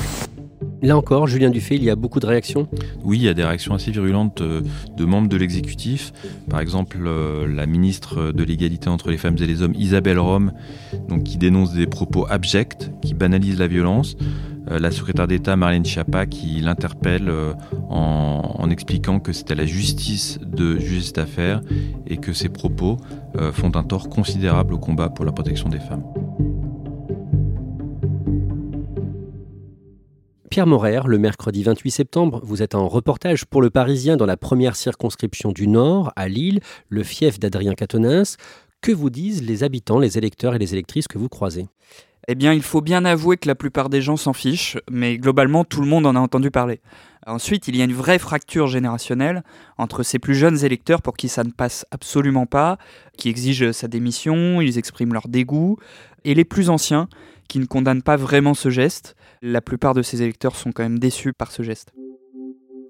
Là 0.83 0.95
encore, 0.95 1.25
Julien 1.25 1.49
Dufay, 1.49 1.75
il 1.75 1.83
y 1.83 1.89
a 1.89 1.95
beaucoup 1.95 2.19
de 2.19 2.27
réactions? 2.27 2.67
Oui, 3.03 3.17
il 3.17 3.23
y 3.23 3.29
a 3.29 3.33
des 3.33 3.43
réactions 3.43 3.73
assez 3.73 3.89
virulentes 3.89 4.41
euh, 4.41 4.61
de 4.95 5.05
membres 5.05 5.27
de 5.27 5.35
l'exécutif. 5.35 6.13
Par 6.51 6.59
exemple, 6.59 6.97
euh, 7.03 7.47
la 7.47 7.65
ministre 7.65 8.31
de 8.31 8.43
l'égalité 8.43 8.87
entre 8.87 9.09
les 9.09 9.17
femmes 9.17 9.37
et 9.39 9.47
les 9.47 9.63
hommes, 9.63 9.73
Isabelle 9.75 10.19
Rome, 10.19 10.51
donc, 11.09 11.23
qui 11.23 11.37
dénonce 11.37 11.73
des 11.73 11.87
propos 11.87 12.27
abjects, 12.29 12.91
qui 13.01 13.15
banalisent 13.15 13.59
la 13.59 13.67
violence. 13.67 14.17
Euh, 14.69 14.79
la 14.79 14.91
secrétaire 14.91 15.27
d'État, 15.27 15.55
Marlène 15.55 15.85
Schiappa, 15.85 16.25
qui 16.25 16.59
l'interpelle 16.59 17.31
en, 17.89 18.55
en, 18.59 18.69
expliquant 18.69 19.19
que 19.19 19.33
c'est 19.33 19.51
à 19.51 19.55
la 19.55 19.65
justice 19.65 20.39
de 20.41 20.77
juger 20.77 21.01
cette 21.01 21.17
affaire 21.17 21.61
et 22.05 22.17
que 22.17 22.33
ces 22.33 22.49
propos 22.49 22.97
font 23.53 23.71
un 23.75 23.83
tort 23.83 24.09
considérable 24.09 24.73
au 24.73 24.77
combat 24.77 25.09
pour 25.09 25.25
la 25.25 25.31
protection 25.31 25.69
des 25.69 25.79
femmes. 25.79 26.03
Pierre 30.57 30.65
Morer, 30.65 31.01
le 31.05 31.19
mercredi 31.19 31.61
28 31.61 31.91
septembre, 31.91 32.41
vous 32.43 32.63
êtes 32.63 32.73
en 32.73 32.87
reportage 32.87 33.45
pour 33.45 33.61
Le 33.61 33.69
Parisien 33.69 34.17
dans 34.17 34.25
la 34.25 34.37
première 34.37 34.75
circonscription 34.75 35.51
du 35.51 35.67
Nord, 35.67 36.11
à 36.15 36.27
Lille, 36.27 36.61
le 36.89 37.03
fief 37.03 37.37
d'Adrien 37.37 37.75
Quatennens. 37.75 38.37
Que 38.81 38.91
vous 38.91 39.11
disent 39.11 39.43
les 39.43 39.63
habitants, 39.63 39.99
les 39.99 40.17
électeurs 40.17 40.55
et 40.55 40.57
les 40.57 40.73
électrices 40.73 41.07
que 41.07 41.19
vous 41.19 41.29
croisez? 41.29 41.67
Eh 42.29 42.35
bien, 42.35 42.51
il 42.51 42.61
faut 42.61 42.81
bien 42.81 43.05
avouer 43.05 43.37
que 43.37 43.47
la 43.47 43.55
plupart 43.55 43.87
des 43.87 44.01
gens 44.01 44.17
s'en 44.17 44.33
fichent, 44.33 44.77
mais 44.91 45.17
globalement, 45.17 45.63
tout 45.63 45.79
le 45.79 45.87
monde 45.87 46.05
en 46.05 46.13
a 46.13 46.19
entendu 46.19 46.51
parler. 46.51 46.81
Ensuite, 47.25 47.69
il 47.69 47.77
y 47.77 47.81
a 47.81 47.85
une 47.85 47.93
vraie 47.93 48.19
fracture 48.19 48.67
générationnelle 48.67 49.43
entre 49.77 50.03
ces 50.03 50.19
plus 50.19 50.35
jeunes 50.35 50.65
électeurs 50.65 51.01
pour 51.01 51.15
qui 51.15 51.29
ça 51.29 51.45
ne 51.45 51.51
passe 51.51 51.85
absolument 51.89 52.45
pas, 52.45 52.77
qui 53.17 53.29
exigent 53.29 53.71
sa 53.71 53.87
démission, 53.87 54.59
ils 54.59 54.77
expriment 54.77 55.13
leur 55.13 55.29
dégoût, 55.29 55.77
et 56.25 56.33
les 56.33 56.45
plus 56.45 56.69
anciens 56.69 57.07
qui 57.47 57.59
ne 57.59 57.65
condamnent 57.65 58.03
pas 58.03 58.17
vraiment 58.17 58.53
ce 58.53 58.69
geste. 58.69 59.15
La 59.41 59.61
plupart 59.61 59.93
de 59.93 60.01
ces 60.01 60.21
électeurs 60.21 60.57
sont 60.57 60.73
quand 60.73 60.83
même 60.83 60.99
déçus 60.99 61.31
par 61.31 61.53
ce 61.53 61.63
geste. 61.63 61.93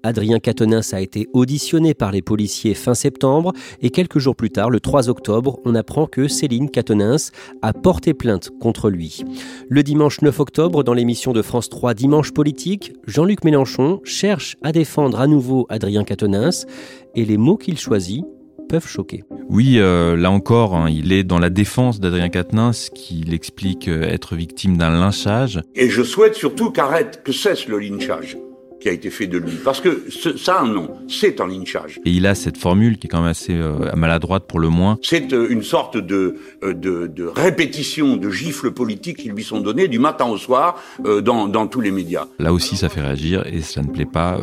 Adrien 0.02 0.38
Quatennens 0.38 0.92
a 0.92 1.00
été 1.00 1.28
auditionné 1.32 1.94
par 1.94 2.12
les 2.12 2.22
policiers 2.22 2.74
fin 2.74 2.94
septembre 2.94 3.52
et 3.80 3.90
quelques 3.90 4.18
jours 4.18 4.36
plus 4.36 4.50
tard, 4.50 4.70
le 4.70 4.80
3 4.80 5.08
octobre, 5.08 5.58
on 5.64 5.74
apprend 5.74 6.06
que 6.06 6.28
Céline 6.28 6.70
Quatennens 6.70 7.32
a 7.62 7.72
porté 7.72 8.14
plainte 8.14 8.50
contre 8.60 8.90
lui. 8.90 9.24
Le 9.68 9.82
dimanche 9.82 10.22
9 10.22 10.40
octobre, 10.40 10.82
dans 10.84 10.94
l'émission 10.94 11.32
de 11.32 11.42
France 11.42 11.68
3 11.68 11.94
Dimanche 11.94 12.32
politique, 12.32 12.92
Jean-Luc 13.06 13.44
Mélenchon 13.44 14.00
cherche 14.04 14.56
à 14.62 14.72
défendre 14.72 15.20
à 15.20 15.26
nouveau 15.26 15.66
Adrien 15.68 16.04
Quatennens 16.04 16.66
et 17.14 17.24
les 17.24 17.36
mots 17.36 17.56
qu'il 17.56 17.78
choisit 17.78 18.24
peuvent 18.68 18.86
choquer. 18.86 19.24
Oui, 19.48 19.78
euh, 19.78 20.14
là 20.16 20.30
encore, 20.30 20.76
hein, 20.76 20.90
il 20.90 21.12
est 21.12 21.24
dans 21.24 21.38
la 21.38 21.50
défense 21.50 22.00
d'Adrien 22.00 22.28
Quatennens 22.28 22.90
qu'il 22.94 23.32
explique 23.32 23.88
euh, 23.88 24.02
être 24.02 24.36
victime 24.36 24.76
d'un 24.76 24.90
lynchage. 24.90 25.62
Et 25.74 25.88
je 25.88 26.02
souhaite 26.02 26.34
surtout 26.34 26.70
qu'arrête, 26.70 27.22
que 27.24 27.32
cesse 27.32 27.66
le 27.66 27.78
lynchage 27.78 28.36
qui 28.80 28.88
a 28.88 28.92
été 28.92 29.10
fait 29.10 29.26
de 29.26 29.38
lui. 29.38 29.52
Parce 29.64 29.80
que 29.80 30.04
ça, 30.36 30.62
non, 30.64 30.90
c'est 31.08 31.40
un 31.40 31.46
lynchage. 31.46 32.00
Et 32.04 32.10
il 32.10 32.26
a 32.26 32.34
cette 32.34 32.56
formule 32.56 32.98
qui 32.98 33.06
est 33.06 33.10
quand 33.10 33.20
même 33.20 33.30
assez 33.30 33.54
euh, 33.54 33.94
maladroite 33.96 34.44
pour 34.46 34.60
le 34.60 34.68
moins. 34.68 34.98
C'est 35.02 35.32
une 35.32 35.62
sorte 35.62 35.96
de, 35.96 36.36
de, 36.62 37.06
de, 37.06 37.26
répétition 37.26 38.16
de 38.16 38.30
gifles 38.30 38.70
politiques 38.70 39.18
qui 39.18 39.28
lui 39.28 39.44
sont 39.44 39.60
données 39.60 39.88
du 39.88 39.98
matin 39.98 40.26
au 40.26 40.36
soir 40.36 40.80
dans, 41.04 41.48
dans, 41.48 41.66
tous 41.66 41.80
les 41.80 41.90
médias. 41.90 42.26
Là 42.38 42.52
aussi, 42.52 42.76
ça 42.76 42.88
fait 42.88 43.00
réagir 43.00 43.46
et 43.46 43.60
ça 43.60 43.82
ne 43.82 43.88
plaît 43.88 44.06
pas 44.06 44.38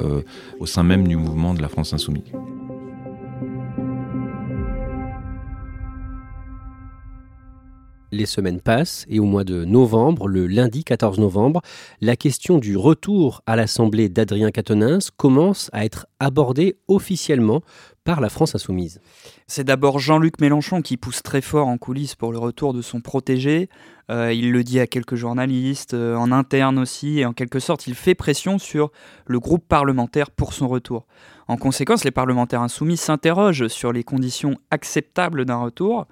au 0.60 0.66
sein 0.66 0.84
même 0.84 1.08
du 1.08 1.16
mouvement 1.16 1.54
de 1.54 1.62
la 1.62 1.68
France 1.68 1.94
insoumise. 1.94 2.24
Les 8.12 8.26
semaines 8.26 8.62
passent 8.62 9.06
et 9.10 9.20
au 9.20 9.26
mois 9.26 9.44
de 9.44 9.66
novembre, 9.66 10.28
le 10.28 10.48
lundi 10.48 10.84
14 10.84 11.20
novembre, 11.20 11.62
la 12.02 12.16
question 12.16 12.60
du 12.60 12.78
retour 12.78 13.42
à 13.48 13.56
l'Assemblée 13.56 14.10
d'Adrien 14.10 14.52
Quatennens 14.52 15.10
commence 15.18 15.70
à 15.74 15.86
être 15.86 16.06
abordée 16.20 16.78
officiellement 16.88 17.62
par 18.04 18.22
la 18.22 18.30
France 18.30 18.54
insoumise. 18.54 19.02
C'est 19.48 19.64
d'abord 19.64 19.98
Jean-Luc 19.98 20.40
Mélenchon 20.40 20.82
qui 20.84 20.96
pousse 20.96 21.24
très 21.24 21.42
fort 21.42 21.68
en 21.68 21.78
coulisses 21.78 22.16
pour 22.16 22.32
le 22.32 22.38
retour 22.38 22.74
de 22.74 22.84
son 22.84 23.02
protégé. 23.02 23.70
Euh, 24.12 24.32
il 24.32 24.52
le 24.52 24.64
dit 24.64 24.80
à 24.80 24.86
quelques 24.86 25.16
journalistes, 25.16 25.96
euh, 25.96 26.16
en 26.16 26.32
interne 26.32 26.78
aussi, 26.78 27.20
et 27.20 27.26
en 27.26 27.34
quelque 27.34 27.60
sorte, 27.60 27.88
il 27.88 27.96
fait 27.96 28.14
pression 28.14 28.60
sur 28.60 28.92
le 29.26 29.40
groupe 29.40 29.68
parlementaire 29.68 30.30
pour 30.30 30.54
son 30.54 30.68
retour. 30.68 31.08
En 31.48 31.58
conséquence, 31.58 32.04
les 32.04 32.12
parlementaires 32.12 32.62
insoumis 32.62 32.98
s'interrogent 32.98 33.68
sur 33.68 33.92
les 33.92 34.04
conditions 34.04 34.56
acceptables 34.70 35.46
d'un 35.46 35.58
retour 35.58 36.06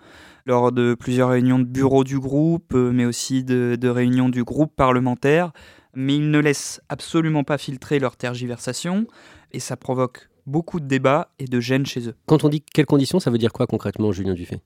lors 0.45 0.71
de 0.71 0.93
plusieurs 0.93 1.29
réunions 1.29 1.59
de 1.59 1.63
bureau 1.63 2.03
du 2.03 2.19
groupe, 2.19 2.73
euh, 2.73 2.91
mais 2.91 3.05
aussi 3.05 3.43
de, 3.43 3.87
réunions 3.87 4.29
du 4.29 4.43
groupe 4.43 4.75
parlementaire, 4.75 5.51
mais 5.95 6.15
ils 6.15 6.31
ne 6.31 6.39
laissent 6.39 6.81
absolument 6.89 7.43
pas 7.43 7.57
filtrer 7.57 7.99
leurs 7.99 8.17
tergiversations, 8.17 9.07
et 9.51 9.59
ça 9.59 9.77
provoque 9.77 10.29
beaucoup 10.45 10.79
de 10.79 10.85
débats 10.85 11.29
et 11.39 11.45
de 11.45 11.59
gêne 11.59 11.85
chez 11.85 12.07
eux. 12.07 12.15
Quand 12.25 12.43
on 12.43 12.49
dit 12.49 12.61
quelles 12.61 12.85
conditions, 12.85 13.19
ça 13.19 13.31
veut 13.31 13.37
dire 13.37 13.53
quoi 13.53 13.67
concrètement, 13.67 14.11
Julien 14.11 14.33
Dufay? 14.33 14.61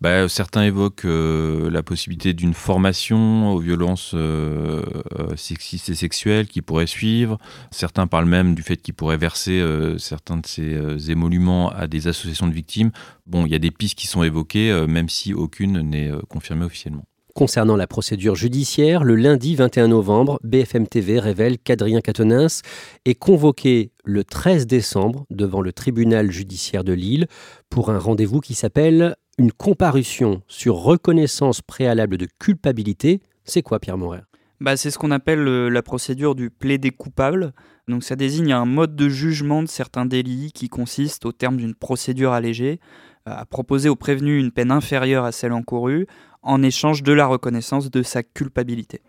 Bah, 0.00 0.28
Certains 0.28 0.62
évoquent 0.62 1.04
euh, 1.04 1.70
la 1.70 1.82
possibilité 1.82 2.32
d'une 2.32 2.54
formation 2.54 3.52
aux 3.52 3.58
violences 3.58 4.12
euh, 4.14 4.82
euh, 5.18 5.36
sexistes 5.36 5.88
et 5.88 5.94
sexuelles 5.94 6.46
qui 6.46 6.62
pourrait 6.62 6.86
suivre. 6.86 7.38
Certains 7.70 8.06
parlent 8.06 8.26
même 8.26 8.54
du 8.54 8.62
fait 8.62 8.76
qu'ils 8.76 8.94
pourraient 8.94 9.16
verser 9.16 9.62
certains 9.98 10.36
de 10.36 10.46
ces 10.46 11.10
émoluments 11.10 11.70
à 11.70 11.86
des 11.86 12.08
associations 12.08 12.46
de 12.46 12.52
victimes. 12.52 12.90
Bon, 13.26 13.46
il 13.46 13.52
y 13.52 13.54
a 13.54 13.58
des 13.58 13.70
pistes 13.70 13.98
qui 13.98 14.06
sont 14.06 14.22
évoquées, 14.22 14.86
même 14.88 15.08
si 15.08 15.34
aucune 15.34 15.80
n'est 15.80 16.10
confirmée 16.28 16.64
officiellement. 16.64 17.04
Concernant 17.34 17.76
la 17.76 17.86
procédure 17.86 18.34
judiciaire, 18.34 19.04
le 19.04 19.14
lundi 19.16 19.56
21 19.56 19.88
novembre, 19.88 20.38
BFM 20.44 20.86
TV 20.86 21.18
révèle 21.18 21.58
qu'Adrien 21.58 22.02
Quatennens 22.02 22.60
est 23.06 23.14
convoqué 23.14 23.92
le 24.04 24.22
13 24.22 24.66
décembre 24.66 25.24
devant 25.30 25.62
le 25.62 25.72
tribunal 25.72 26.30
judiciaire 26.30 26.84
de 26.84 26.92
Lille 26.92 27.26
pour 27.70 27.90
un 27.90 27.98
rendez-vous 27.98 28.40
qui 28.40 28.52
s'appelle 28.52 29.16
une 29.38 29.50
comparution 29.50 30.42
sur 30.46 30.76
reconnaissance 30.76 31.62
préalable 31.62 32.18
de 32.18 32.28
culpabilité 32.38 33.22
C'est 33.44 33.62
quoi 33.62 33.80
Pierre 33.80 33.96
Morer 33.96 34.20
bah, 34.60 34.76
C'est 34.76 34.90
ce 34.90 34.98
qu'on 34.98 35.10
appelle 35.10 35.48
euh, 35.48 35.70
la 35.70 35.82
procédure 35.82 36.34
du 36.34 36.50
plaidé 36.50 36.90
coupable. 36.90 37.54
Donc 37.88 38.04
ça 38.04 38.14
désigne 38.14 38.52
un 38.52 38.66
mode 38.66 38.94
de 38.94 39.08
jugement 39.08 39.62
de 39.62 39.68
certains 39.68 40.04
délits 40.04 40.52
qui 40.52 40.68
consiste, 40.68 41.24
au 41.24 41.32
terme 41.32 41.56
d'une 41.56 41.74
procédure 41.74 42.32
allégée, 42.32 42.78
à 43.24 43.46
proposer 43.46 43.88
au 43.88 43.96
prévenu 43.96 44.38
une 44.38 44.50
peine 44.50 44.70
inférieure 44.70 45.24
à 45.24 45.32
celle 45.32 45.52
encourue 45.52 46.06
en 46.42 46.62
échange 46.62 47.02
de 47.02 47.12
la 47.12 47.26
reconnaissance 47.26 47.90
de 47.90 48.02
sa 48.02 48.22
culpabilité. 48.22 49.02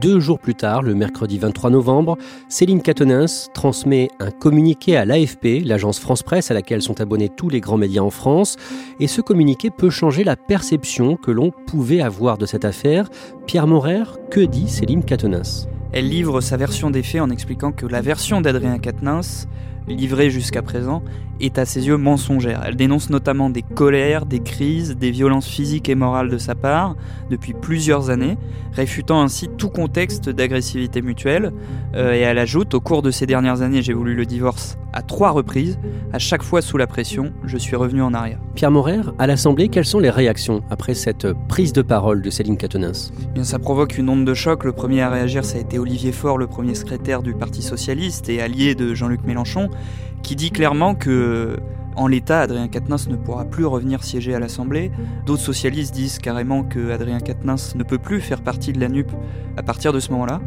Deux 0.00 0.18
jours 0.18 0.40
plus 0.40 0.56
tard, 0.56 0.82
le 0.82 0.96
mercredi 0.96 1.38
23 1.38 1.70
novembre, 1.70 2.18
Céline 2.48 2.82
Catonins 2.82 3.48
transmet 3.54 4.08
un 4.18 4.32
communiqué 4.32 4.96
à 4.96 5.04
l'AFP, 5.04 5.62
l'agence 5.64 6.00
France 6.00 6.24
Presse 6.24 6.50
à 6.50 6.54
laquelle 6.54 6.82
sont 6.82 7.00
abonnés 7.00 7.28
tous 7.28 7.48
les 7.48 7.60
grands 7.60 7.76
médias 7.76 8.02
en 8.02 8.10
France, 8.10 8.56
et 8.98 9.06
ce 9.06 9.20
communiqué 9.20 9.70
peut 9.70 9.90
changer 9.90 10.24
la 10.24 10.34
perception 10.34 11.16
que 11.16 11.30
l'on 11.30 11.52
pouvait 11.52 12.00
avoir 12.00 12.36
de 12.36 12.46
cette 12.46 12.64
affaire. 12.64 13.08
Pierre 13.46 13.68
Morer, 13.68 14.02
que 14.28 14.40
dit 14.40 14.68
Céline 14.68 15.04
Catonins 15.04 15.68
Elle 15.92 16.08
livre 16.08 16.40
sa 16.40 16.56
version 16.56 16.90
des 16.90 17.04
faits 17.04 17.20
en 17.20 17.30
expliquant 17.30 17.70
que 17.70 17.86
la 17.86 18.00
version 18.00 18.40
d'Adrien 18.40 18.78
Quatennens 18.78 19.46
livrée 19.88 20.30
jusqu'à 20.30 20.62
présent, 20.62 21.02
est 21.40 21.58
à 21.58 21.64
ses 21.64 21.86
yeux 21.86 21.96
mensongère. 21.96 22.62
Elle 22.66 22.76
dénonce 22.76 23.10
notamment 23.10 23.50
des 23.50 23.62
colères, 23.62 24.26
des 24.26 24.40
crises, 24.40 24.96
des 24.96 25.10
violences 25.10 25.46
physiques 25.46 25.88
et 25.88 25.94
morales 25.94 26.30
de 26.30 26.38
sa 26.38 26.54
part 26.54 26.96
depuis 27.30 27.52
plusieurs 27.52 28.10
années, 28.10 28.38
réfutant 28.72 29.20
ainsi 29.22 29.48
tout 29.48 29.68
contexte 29.68 30.28
d'agressivité 30.28 31.02
mutuelle. 31.02 31.52
Euh, 31.94 32.14
et 32.14 32.20
elle 32.20 32.38
ajoute, 32.38 32.74
au 32.74 32.80
cours 32.80 33.02
de 33.02 33.10
ces 33.10 33.26
dernières 33.26 33.62
années, 33.62 33.82
j'ai 33.82 33.92
voulu 33.92 34.14
le 34.14 34.24
divorce 34.24 34.78
à 34.96 35.02
trois 35.02 35.30
reprises, 35.30 35.78
à 36.14 36.18
chaque 36.18 36.42
fois 36.42 36.62
sous 36.62 36.78
la 36.78 36.86
pression, 36.86 37.32
je 37.44 37.58
suis 37.58 37.76
revenu 37.76 38.00
en 38.00 38.14
arrière. 38.14 38.38
Pierre 38.54 38.70
Morer, 38.70 39.00
à 39.18 39.26
l'Assemblée, 39.26 39.68
quelles 39.68 39.84
sont 39.84 39.98
les 39.98 40.08
réactions 40.08 40.62
après 40.70 40.94
cette 40.94 41.30
prise 41.48 41.74
de 41.74 41.82
parole 41.82 42.22
de 42.22 42.30
Céline 42.30 42.56
Catonins 42.56 42.92
eh 43.20 43.26
Bien, 43.34 43.44
Ça 43.44 43.58
provoque 43.58 43.98
une 43.98 44.08
onde 44.08 44.24
de 44.24 44.32
choc. 44.32 44.64
Le 44.64 44.72
premier 44.72 45.02
à 45.02 45.10
réagir, 45.10 45.44
ça 45.44 45.58
a 45.58 45.60
été 45.60 45.78
Olivier 45.78 46.12
Faure, 46.12 46.38
le 46.38 46.46
premier 46.46 46.74
secrétaire 46.74 47.22
du 47.22 47.34
Parti 47.34 47.60
Socialiste 47.60 48.30
et 48.30 48.40
allié 48.40 48.74
de 48.74 48.94
Jean-Luc 48.94 49.24
Mélenchon, 49.24 49.68
qui 50.22 50.36
dit 50.36 50.50
clairement 50.50 50.94
que 50.94 51.56
en 51.96 52.08
l'état, 52.08 52.40
Adrien 52.40 52.68
Quatennens 52.68 53.08
ne 53.08 53.16
pourra 53.16 53.46
plus 53.46 53.64
revenir 53.64 54.04
siéger 54.04 54.34
à 54.34 54.38
l'Assemblée. 54.38 54.90
D'autres 55.24 55.42
socialistes 55.42 55.94
disent 55.94 56.18
carrément 56.18 56.62
que 56.62 56.90
Adrien 56.90 57.20
Quatennens 57.20 57.74
ne 57.74 57.82
peut 57.82 57.96
plus 57.96 58.20
faire 58.20 58.42
partie 58.42 58.74
de 58.74 58.80
la 58.80 58.88
NUP 58.88 59.10
à 59.56 59.62
partir 59.62 59.94
de 59.94 60.00
ce 60.00 60.12
moment-là. 60.12 60.42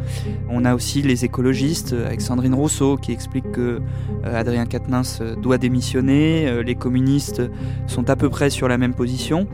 On 0.49 0.63
a 0.63 0.75
aussi 0.75 1.01
les 1.01 1.25
écologistes, 1.25 1.93
avec 1.93 2.21
Sandrine 2.21 2.53
Rousseau, 2.53 2.97
qui 2.97 3.11
explique 3.11 3.51
que 3.51 3.81
euh, 4.25 4.39
Adrien 4.39 4.67
Quatennens 4.67 5.23
doit 5.41 5.57
démissionner. 5.57 6.47
Euh, 6.47 6.61
les 6.61 6.75
communistes 6.75 7.41
sont 7.87 8.11
à 8.11 8.15
peu 8.15 8.29
près 8.29 8.51
sur 8.51 8.67
la 8.67 8.77
même 8.77 8.93
position. 8.93 9.47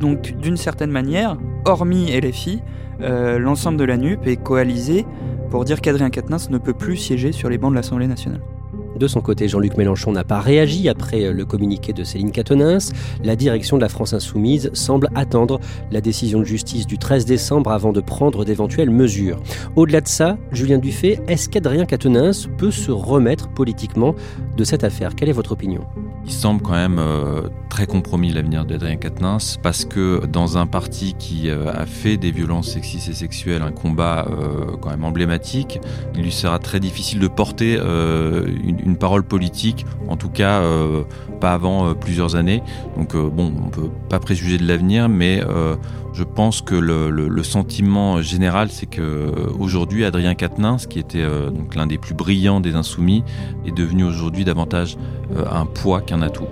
Donc, 0.00 0.36
d'une 0.38 0.56
certaine 0.56 0.90
manière, 0.90 1.36
hormis 1.64 2.10
LFI, 2.10 2.60
euh, 3.02 3.38
l'ensemble 3.38 3.78
de 3.78 3.84
la 3.84 3.96
NUP 3.96 4.26
est 4.26 4.36
coalisé 4.36 5.06
pour 5.50 5.64
dire 5.64 5.80
qu'Adrien 5.80 6.10
Quatennens 6.10 6.50
ne 6.50 6.58
peut 6.58 6.74
plus 6.74 6.96
siéger 6.96 7.30
sur 7.30 7.48
les 7.48 7.56
bancs 7.56 7.70
de 7.70 7.76
l'Assemblée 7.76 8.08
nationale. 8.08 8.40
De 8.98 9.06
son 9.06 9.20
côté, 9.20 9.46
Jean-Luc 9.46 9.76
Mélenchon 9.76 10.12
n'a 10.12 10.24
pas 10.24 10.40
réagi 10.40 10.88
après 10.88 11.30
le 11.32 11.44
communiqué 11.44 11.92
de 11.92 12.02
Céline 12.02 12.30
Catonins. 12.30 12.78
La 13.22 13.36
direction 13.36 13.76
de 13.76 13.82
la 13.82 13.88
France 13.88 14.14
Insoumise 14.14 14.70
semble 14.72 15.10
attendre 15.14 15.60
la 15.90 16.00
décision 16.00 16.38
de 16.38 16.44
justice 16.44 16.86
du 16.86 16.96
13 16.96 17.26
décembre 17.26 17.72
avant 17.72 17.92
de 17.92 18.00
prendre 18.00 18.44
d'éventuelles 18.44 18.90
mesures. 18.90 19.38
Au-delà 19.76 20.00
de 20.00 20.08
ça, 20.08 20.38
Julien 20.50 20.78
Dufay, 20.78 21.20
est-ce 21.28 21.48
qu'Adrien 21.48 21.84
Quatennens 21.84 22.48
peut 22.56 22.70
se 22.70 22.90
remettre 22.90 23.48
politiquement 23.48 24.14
de 24.56 24.64
cette 24.64 24.84
affaire? 24.84 25.14
Quelle 25.14 25.28
est 25.28 25.32
votre 25.32 25.52
opinion? 25.52 25.82
Il 26.26 26.32
semble 26.32 26.60
quand 26.60 26.72
même 26.72 26.98
euh, 26.98 27.42
très 27.70 27.86
compromis 27.86 28.32
l'avenir 28.32 28.64
d'Adrien 28.64 28.96
Quatennens 28.96 29.58
parce 29.62 29.84
que 29.84 30.26
dans 30.26 30.58
un 30.58 30.66
parti 30.66 31.14
qui 31.16 31.48
euh, 31.48 31.70
a 31.72 31.86
fait 31.86 32.16
des 32.16 32.32
violences 32.32 32.72
sexistes 32.72 33.08
et 33.08 33.12
sexuelles 33.12 33.62
un 33.62 33.70
combat 33.70 34.26
euh, 34.28 34.76
quand 34.80 34.90
même 34.90 35.04
emblématique, 35.04 35.80
il 36.16 36.22
lui 36.22 36.32
sera 36.32 36.58
très 36.58 36.80
difficile 36.80 37.20
de 37.20 37.28
porter 37.28 37.76
une, 37.76 38.85
une, 38.86 38.96
parole 38.96 39.24
politique, 39.24 39.84
en 40.08 40.16
tout 40.16 40.30
cas 40.30 40.62
pas 41.40 41.52
avant 41.52 41.94
plusieurs 41.94 42.36
années. 42.36 42.62
Donc 42.96 43.14
bon, 43.14 43.52
on 43.64 43.68
peut 43.68 43.90
pas 44.08 44.18
préjuger 44.18 44.58
de 44.58 44.66
l'avenir, 44.66 45.08
mais 45.08 45.42
je 46.16 46.24
pense 46.24 46.62
que 46.62 46.74
le, 46.74 47.42
sentiment 47.42 48.22
général, 48.22 48.70
c'est 48.70 48.86
que 48.86 49.30
aujourd'hui, 49.58 50.06
Adrien 50.06 50.34
Quatennens, 50.34 50.86
qui 50.86 50.98
était 50.98 51.20
euh, 51.20 51.50
donc 51.50 51.74
l'un 51.74 51.86
des 51.86 51.98
plus 51.98 52.14
brillants 52.14 52.60
des 52.60 52.74
insoumis, 52.74 53.22
est 53.66 53.76
devenu 53.76 54.02
aujourd'hui 54.02 54.44
davantage 54.44 54.96
euh, 55.36 55.44
un 55.50 55.66
poids 55.66 56.00
qu'un 56.00 56.22
atout. 56.22 56.46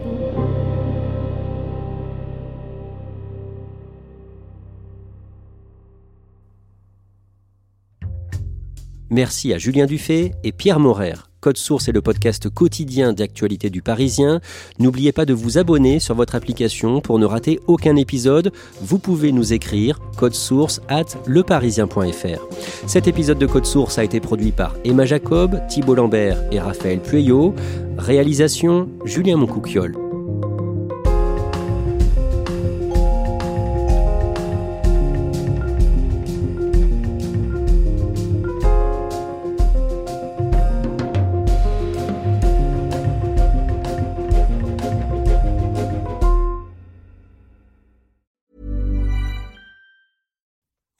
Merci 9.09 9.55
à 9.55 9.59
Julien 9.59 9.87
Dufay 9.87 10.33
et 10.44 10.53
Pierre 10.53 10.79
Morer. 10.79 11.34
Code 11.45 11.59
Source 11.59 11.89
est 11.89 11.93
le 11.93 12.01
podcast 12.01 12.49
quotidien 12.49 13.13
d'actualité 13.13 13.69
du 13.69 13.83
Parisien. 13.83 14.41
N'oubliez 14.79 15.13
pas 15.13 15.27
de 15.27 15.35
vous 15.35 15.59
abonner 15.59 16.01
sur 16.01 16.15
votre 16.15 16.37
application 16.37 17.03
pour 17.03 17.19
ne 17.19 17.27
rater 17.27 17.61
aucun 17.67 17.97
épisode. 17.97 18.51
Vous 18.81 18.99
pouvez 18.99 19.31
nous 19.31 19.53
écrire 19.53 20.01
code 20.17 20.33
source 20.33 20.81
at 20.89 21.05
leparisien.fr. 21.27 22.87
Cet 22.87 23.09
épisode 23.09 23.37
de 23.37 23.45
Code 23.45 23.67
Source 23.67 23.99
a 23.99 24.05
été 24.05 24.21
produit 24.21 24.53
par 24.53 24.75
Emma 24.87 25.05
Jacob, 25.05 25.61
Thibault 25.69 25.97
Lambert 25.97 26.43
et 26.51 26.61
Raphaël 26.61 27.01
Pueyo. 27.01 27.55
Réalisation 27.99 28.89
Julien 29.05 29.37
Moncouquiole. 29.37 30.04